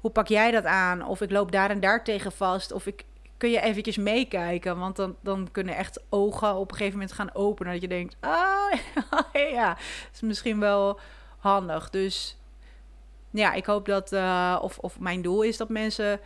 hoe 0.00 0.10
pak 0.10 0.26
jij 0.26 0.50
dat 0.50 0.64
aan? 0.64 1.06
Of 1.06 1.20
ik 1.20 1.30
loop 1.30 1.52
daar 1.52 1.70
en 1.70 1.80
daar 1.80 2.04
tegen 2.04 2.32
vast. 2.32 2.72
Of 2.72 2.86
ik, 2.86 3.04
kun 3.36 3.50
je 3.50 3.60
eventjes 3.60 3.96
meekijken. 3.96 4.78
Want 4.78 4.96
dan, 4.96 5.16
dan 5.20 5.48
kunnen 5.52 5.76
echt 5.76 6.00
ogen 6.08 6.54
op 6.54 6.70
een 6.70 6.76
gegeven 6.76 6.98
moment 6.98 7.16
gaan 7.16 7.34
openen. 7.34 7.72
Dat 7.72 7.82
je 7.82 7.88
denkt, 7.88 8.16
ah 8.20 8.72
ja, 9.52 9.76
is 10.12 10.20
misschien 10.20 10.60
wel 10.60 11.00
handig. 11.38 11.90
Dus 11.90 12.36
ja, 13.30 13.52
ik 13.52 13.64
hoop 13.64 13.86
dat, 13.86 14.12
uh, 14.12 14.58
of, 14.62 14.78
of 14.78 15.00
mijn 15.00 15.22
doel 15.22 15.42
is 15.42 15.56
dat 15.56 15.68
mensen 15.68 16.20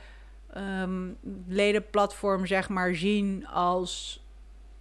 um, 0.57 1.17
ledenplatform 1.47 2.47
zeg 2.47 2.69
maar 2.69 2.95
zien 2.95 3.47
als 3.47 4.24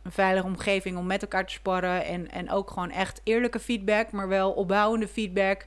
een 0.04 0.12
veilige 0.12 0.48
omgeving 0.48 0.98
om 0.98 1.06
met 1.06 1.22
elkaar 1.22 1.46
te 1.46 1.54
sparren. 1.54 2.06
En, 2.06 2.32
en 2.32 2.52
ook 2.52 2.70
gewoon 2.70 2.92
echt 2.92 3.22
eerlijke 3.24 3.60
feedback, 3.60 4.12
maar 4.12 4.28
wel 4.28 4.52
opbouwende 4.52 5.08
feedback 5.08 5.66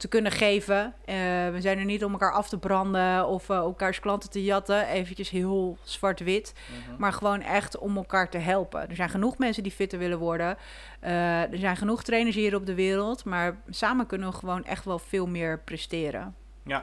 te 0.00 0.08
kunnen 0.08 0.32
geven. 0.32 0.76
Uh, 0.84 1.14
we 1.50 1.56
zijn 1.58 1.78
er 1.78 1.84
niet 1.84 2.04
om 2.04 2.12
elkaar 2.12 2.32
af 2.32 2.48
te 2.48 2.58
branden 2.58 3.26
of 3.26 3.48
uh, 3.48 3.56
elkaars 3.56 4.00
klanten 4.00 4.30
te 4.30 4.44
jatten. 4.44 4.86
Eventjes 4.86 5.30
heel 5.30 5.78
zwart-wit. 5.82 6.52
Mhm. 6.54 7.00
Maar 7.00 7.12
gewoon 7.12 7.40
echt 7.40 7.78
om 7.78 7.96
elkaar 7.96 8.30
te 8.30 8.38
helpen. 8.38 8.88
Er 8.88 8.96
zijn 8.96 9.08
genoeg 9.08 9.38
mensen 9.38 9.62
die 9.62 9.72
fitter 9.72 9.98
willen 9.98 10.18
worden. 10.18 10.56
Uh, 11.04 11.52
er 11.52 11.58
zijn 11.58 11.76
genoeg 11.76 12.02
trainers 12.02 12.36
hier 12.36 12.54
op 12.54 12.66
de 12.66 12.74
wereld. 12.74 13.24
Maar 13.24 13.56
samen 13.68 14.06
kunnen 14.06 14.30
we 14.30 14.36
gewoon 14.36 14.64
echt 14.64 14.84
wel 14.84 14.98
veel 14.98 15.26
meer 15.26 15.58
presteren. 15.58 16.34
Ja, 16.64 16.82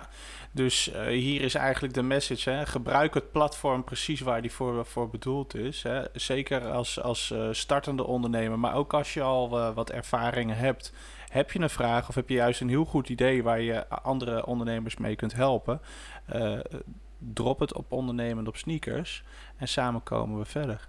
dus 0.52 0.94
uh, 0.94 1.06
hier 1.06 1.42
is 1.42 1.56
eigenlijk 1.56 1.94
de 1.94 2.02
message. 2.02 2.50
Hè? 2.50 2.66
Gebruik 2.66 3.13
het 3.13 3.32
platform 3.32 3.84
precies 3.84 4.20
waar 4.20 4.42
die 4.42 4.52
voor, 4.52 4.86
voor 4.86 5.10
bedoeld 5.10 5.56
is. 5.56 5.84
Hè? 5.84 6.04
Zeker 6.13 6.72
als, 6.72 7.02
als 7.02 7.32
uh, 7.32 7.48
startende 7.52 8.04
ondernemer, 8.04 8.60
maar 8.60 8.76
ook 8.76 8.94
als 8.94 9.13
je 9.13 9.22
al 9.22 9.60
uh, 9.60 9.74
wat 9.74 9.90
ervaringen 9.90 10.58
hebt. 10.58 10.94
Heb 11.28 11.52
je 11.52 11.60
een 11.60 11.70
vraag 11.70 12.10
of 12.10 12.16
heb 12.16 12.30
je 12.30 12.36
juist 12.36 12.62
een 12.62 12.70
heel 12.70 12.86
goed 12.86 13.10
idee 13.10 13.44
waar 13.44 13.62
je 13.62 13.88
andere 13.88 14.46
ondernemers 14.46 14.98
mee 14.98 15.16
kunt 15.16 15.34
helpen? 15.34 15.82
drop 17.34 17.60
het 17.60 17.74
op 17.74 17.92
ondernemend 17.92 18.48
op 18.48 18.58
sneakers 18.58 19.24
en 19.58 19.68
samen 19.68 20.04
komen 20.04 20.40
we 20.40 20.46
verder. 20.46 20.88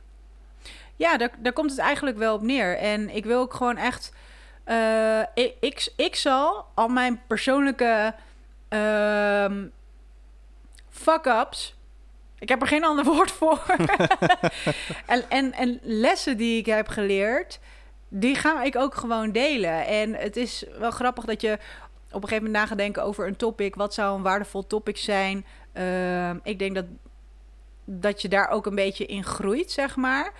Ja, 0.97 1.17
daar, 1.17 1.31
daar 1.39 1.53
komt 1.53 1.71
het 1.71 1.79
eigenlijk 1.79 2.17
wel 2.17 2.35
op 2.35 2.43
neer. 2.43 2.79
En 2.79 3.15
ik 3.15 3.25
wil 3.25 3.41
ook 3.41 3.55
gewoon 3.55 3.77
echt. 3.77 4.15
ik, 5.61 5.93
ik 5.97 6.17
zal 6.17 6.67
al 6.75 6.89
mijn 6.89 7.21
persoonlijke 7.27 8.15
Um, 8.69 9.73
fuck-ups. 10.89 11.77
Ik 12.39 12.49
heb 12.49 12.61
er 12.61 12.69
geen 12.69 12.85
ander 12.85 13.05
woord 13.15 13.31
voor. 13.31 13.63
en, 15.07 15.31
en, 15.31 15.53
en 15.53 15.79
lessen 15.83 16.37
die 16.37 16.59
ik 16.59 16.67
heb 16.67 16.89
geleerd, 16.89 17.59
die 18.09 18.35
ga 18.35 18.63
ik 18.63 18.77
ook 18.77 18.95
gewoon 18.95 19.33
delen. 19.33 19.87
En 19.87 20.15
het 20.15 20.37
is 20.37 20.65
wel 20.79 20.91
grappig 20.91 21.25
dat 21.25 21.41
je 21.41 21.53
op 22.11 22.23
een 22.23 22.29
gegeven 22.29 22.45
moment 22.45 22.63
na 22.63 22.67
gaat 22.67 22.79
denken 22.79 23.03
over 23.03 23.27
een 23.27 23.37
topic. 23.37 23.75
Wat 23.75 23.95
zou 23.95 24.17
een 24.17 24.23
waardevol 24.23 24.67
topic 24.67 24.97
zijn? 24.97 25.45
Uh, 25.75 26.31
ik 26.31 26.59
denk 26.59 26.75
dat, 26.75 26.85
dat 27.85 28.23
je 28.23 28.29
daar 28.29 28.49
ook 28.49 28.67
een 28.67 28.75
beetje 28.75 29.07
in 29.07 29.25
groeit, 29.25 29.71
zeg 29.71 29.97
maar. 29.97 30.33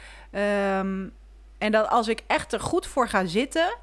Um, 0.79 1.13
en 1.59 1.73
dat 1.73 1.89
als 1.89 2.09
ik 2.09 2.23
echt 2.27 2.53
er 2.53 2.61
goed 2.61 2.87
voor 2.87 3.09
ga 3.09 3.27
zitten, 3.27 3.77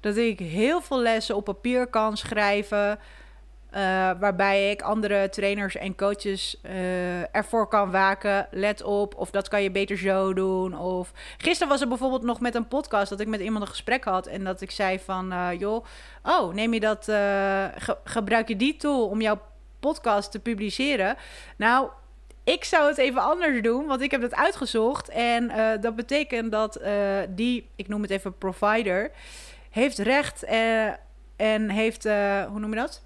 dat 0.00 0.16
ik 0.16 0.38
heel 0.38 0.80
veel 0.80 1.00
lessen 1.00 1.36
op 1.36 1.44
papier 1.44 1.86
kan 1.86 2.16
schrijven. 2.16 2.98
Uh, 3.74 4.10
waarbij 4.20 4.70
ik 4.70 4.82
andere 4.82 5.28
trainers 5.28 5.76
en 5.76 5.94
coaches 5.94 6.60
uh, 6.62 7.36
ervoor 7.36 7.68
kan 7.68 7.90
waken. 7.90 8.48
Let 8.50 8.82
op, 8.82 9.14
of 9.14 9.30
dat 9.30 9.48
kan 9.48 9.62
je 9.62 9.70
beter 9.70 9.98
zo 9.98 10.34
doen. 10.34 10.78
Of 10.78 11.12
gisteren 11.38 11.68
was 11.68 11.80
er 11.80 11.88
bijvoorbeeld 11.88 12.22
nog 12.22 12.40
met 12.40 12.54
een 12.54 12.68
podcast 12.68 13.10
dat 13.10 13.20
ik 13.20 13.28
met 13.28 13.40
iemand 13.40 13.62
een 13.62 13.70
gesprek 13.70 14.04
had. 14.04 14.26
En 14.26 14.44
dat 14.44 14.60
ik 14.60 14.70
zei 14.70 14.98
van, 14.98 15.32
uh, 15.32 15.48
joh, 15.58 15.84
oh, 16.22 16.54
neem 16.54 16.74
je 16.74 16.80
dat, 16.80 17.04
ge 17.04 17.96
gebruik 18.04 18.48
je 18.48 18.56
die 18.56 18.76
tool 18.76 19.06
om 19.06 19.20
jouw 19.20 19.40
podcast 19.80 20.30
te 20.30 20.40
publiceren? 20.40 21.16
Nou, 21.56 21.88
ik 22.44 22.64
zou 22.64 22.88
het 22.88 22.98
even 22.98 23.22
anders 23.22 23.62
doen, 23.62 23.86
want 23.86 24.00
ik 24.00 24.10
heb 24.10 24.22
het 24.22 24.34
uitgezocht. 24.34 25.08
En 25.08 25.52
dat 25.80 25.96
betekent 25.96 26.52
dat 26.52 26.80
die, 27.28 27.68
ik 27.76 27.88
noem 27.88 28.02
het 28.02 28.10
even 28.10 28.38
provider 28.38 29.10
heeft 29.70 29.98
recht 29.98 30.42
eh, 30.42 30.86
en 31.36 31.70
heeft, 31.70 32.04
eh, 32.04 32.44
hoe 32.44 32.60
noem 32.60 32.70
je 32.70 32.76
dat? 32.76 33.02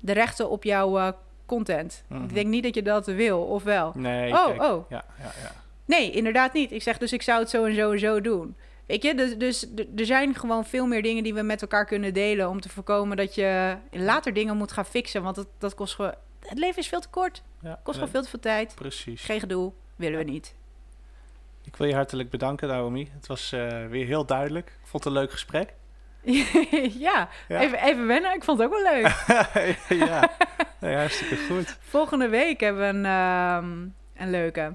De 0.00 0.12
rechten 0.12 0.50
op 0.50 0.64
jouw 0.64 0.98
eh, 0.98 1.08
content. 1.46 2.04
Mhm. 2.08 2.22
Ik 2.24 2.34
denk 2.34 2.46
niet 2.46 2.62
dat 2.62 2.74
je 2.74 2.82
dat 2.82 3.06
wil, 3.06 3.42
of 3.42 3.62
wel? 3.62 3.92
Nee, 3.94 4.32
Oh, 4.32 4.46
kijk. 4.46 4.62
oh. 4.62 4.90
Ja, 4.90 5.04
ja, 5.18 5.32
ja. 5.42 5.52
Nee, 5.84 6.10
inderdaad 6.10 6.52
niet. 6.52 6.72
Ik 6.72 6.82
zeg 6.82 6.98
dus, 6.98 7.12
ik 7.12 7.22
zou 7.22 7.40
het 7.40 7.50
zo 7.50 7.64
en 7.64 7.74
zo 7.74 7.92
en 7.92 7.98
zo 7.98 8.20
doen. 8.20 8.56
Weet 8.86 9.02
je, 9.02 9.14
dus, 9.14 9.36
dus 9.36 9.66
er 9.96 10.06
zijn 10.06 10.34
gewoon 10.34 10.64
veel 10.64 10.86
meer 10.86 11.02
dingen 11.02 11.22
die 11.22 11.34
we 11.34 11.42
met 11.42 11.62
elkaar 11.62 11.84
kunnen 11.84 12.14
delen... 12.14 12.48
om 12.48 12.60
te 12.60 12.68
voorkomen 12.68 13.16
dat 13.16 13.34
je 13.34 13.76
later 13.90 14.32
dingen 14.32 14.56
moet 14.56 14.72
gaan 14.72 14.84
fixen. 14.86 15.22
Want 15.22 15.36
dat, 15.36 15.46
dat 15.58 15.74
kost 15.74 15.94
gewoon... 15.94 16.14
Het 16.40 16.58
leven 16.58 16.78
is 16.78 16.88
veel 16.88 17.00
te 17.00 17.08
kort. 17.08 17.42
ja. 17.62 17.80
Kost 17.82 17.98
gewoon 17.98 18.00
Nee, 18.02 18.08
veel 18.12 18.22
te 18.22 18.28
veel 18.28 18.38
tijd. 18.40 18.74
Precies. 18.74 19.22
Geen 19.24 19.40
gedoe. 19.40 19.72
Willen 19.96 20.18
we 20.18 20.24
niet. 20.24 20.54
Ik 21.64 21.76
wil 21.76 21.86
je 21.86 21.94
hartelijk 21.94 22.30
bedanken, 22.30 22.68
Naomi. 22.68 23.08
Het 23.12 23.26
was 23.26 23.52
eh, 23.52 23.86
weer 23.86 24.06
heel 24.06 24.24
duidelijk. 24.24 24.66
Ik 24.66 24.86
vond 24.88 25.04
het 25.04 25.12
een 25.12 25.18
leuk 25.20 25.30
gesprek. 25.30 25.74
ja, 27.06 27.28
Ja. 27.48 27.60
Even, 27.60 27.78
even 27.82 28.06
wennen. 28.06 28.34
Ik 28.34 28.44
vond 28.44 28.58
het 28.58 28.68
ook 28.72 28.82
wel 28.82 28.92
leuk. 28.92 29.24
ja, 30.08 30.30
hartstikke 30.98 31.36
goed. 31.36 31.78
Volgende 31.80 32.28
week 32.28 32.60
hebben 32.60 32.82
we 32.82 32.88
een, 32.98 33.04
ehm, 33.04 33.72
een 34.24 34.30
leuke. 34.30 34.74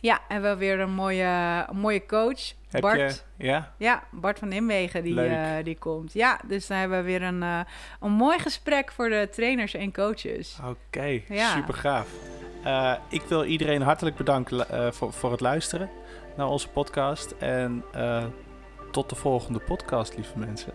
Ja, 0.00 0.20
hebben 0.28 0.50
we 0.50 0.56
weer 0.56 0.80
een 0.80 0.92
mooie, 0.92 1.64
een 1.68 1.76
mooie 1.76 2.06
coach. 2.06 2.52
Heb 2.70 2.80
Bart. 2.80 3.24
je... 3.36 3.46
Ja? 3.46 3.72
Ja, 3.76 4.02
Bart 4.10 4.38
van 4.38 4.48
Nimwegen 4.48 5.02
die, 5.02 5.20
eh, 5.24 5.64
die 5.64 5.78
komt. 5.78 6.12
Ja, 6.12 6.40
dus 6.46 6.66
dan 6.66 6.78
hebben 6.78 6.98
we 6.98 7.04
weer 7.04 7.22
een, 7.22 7.42
eh, 7.42 7.60
een 8.00 8.10
mooi 8.12 8.38
gesprek 8.38 8.92
voor 8.92 9.08
de 9.08 9.28
trainers 9.30 9.74
en 9.74 9.92
coaches. 9.92 10.58
Oké, 10.64 11.20
Ja. 11.28 11.50
super 11.54 11.74
gaaf. 11.74 12.08
Eh, 12.64 12.94
ik 13.08 13.22
wil 13.22 13.44
iedereen 13.44 13.82
hartelijk 13.82 14.16
bedanken 14.16 14.66
voor, 14.94 15.12
voor 15.12 15.30
het 15.30 15.40
luisteren 15.40 15.90
naar 16.36 16.46
onze 16.48 16.68
podcast. 16.68 17.30
En 17.38 17.84
tot 18.90 19.08
de 19.08 19.16
volgende 19.16 19.58
podcast, 19.58 20.16
lieve 20.16 20.38
mensen. 20.38 20.72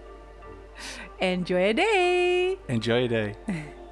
Enjoy 1.17 1.59
your 1.59 1.75
day! 1.75 2.57
Enjoy 2.67 2.95
your 2.95 3.09
day. 3.09 3.35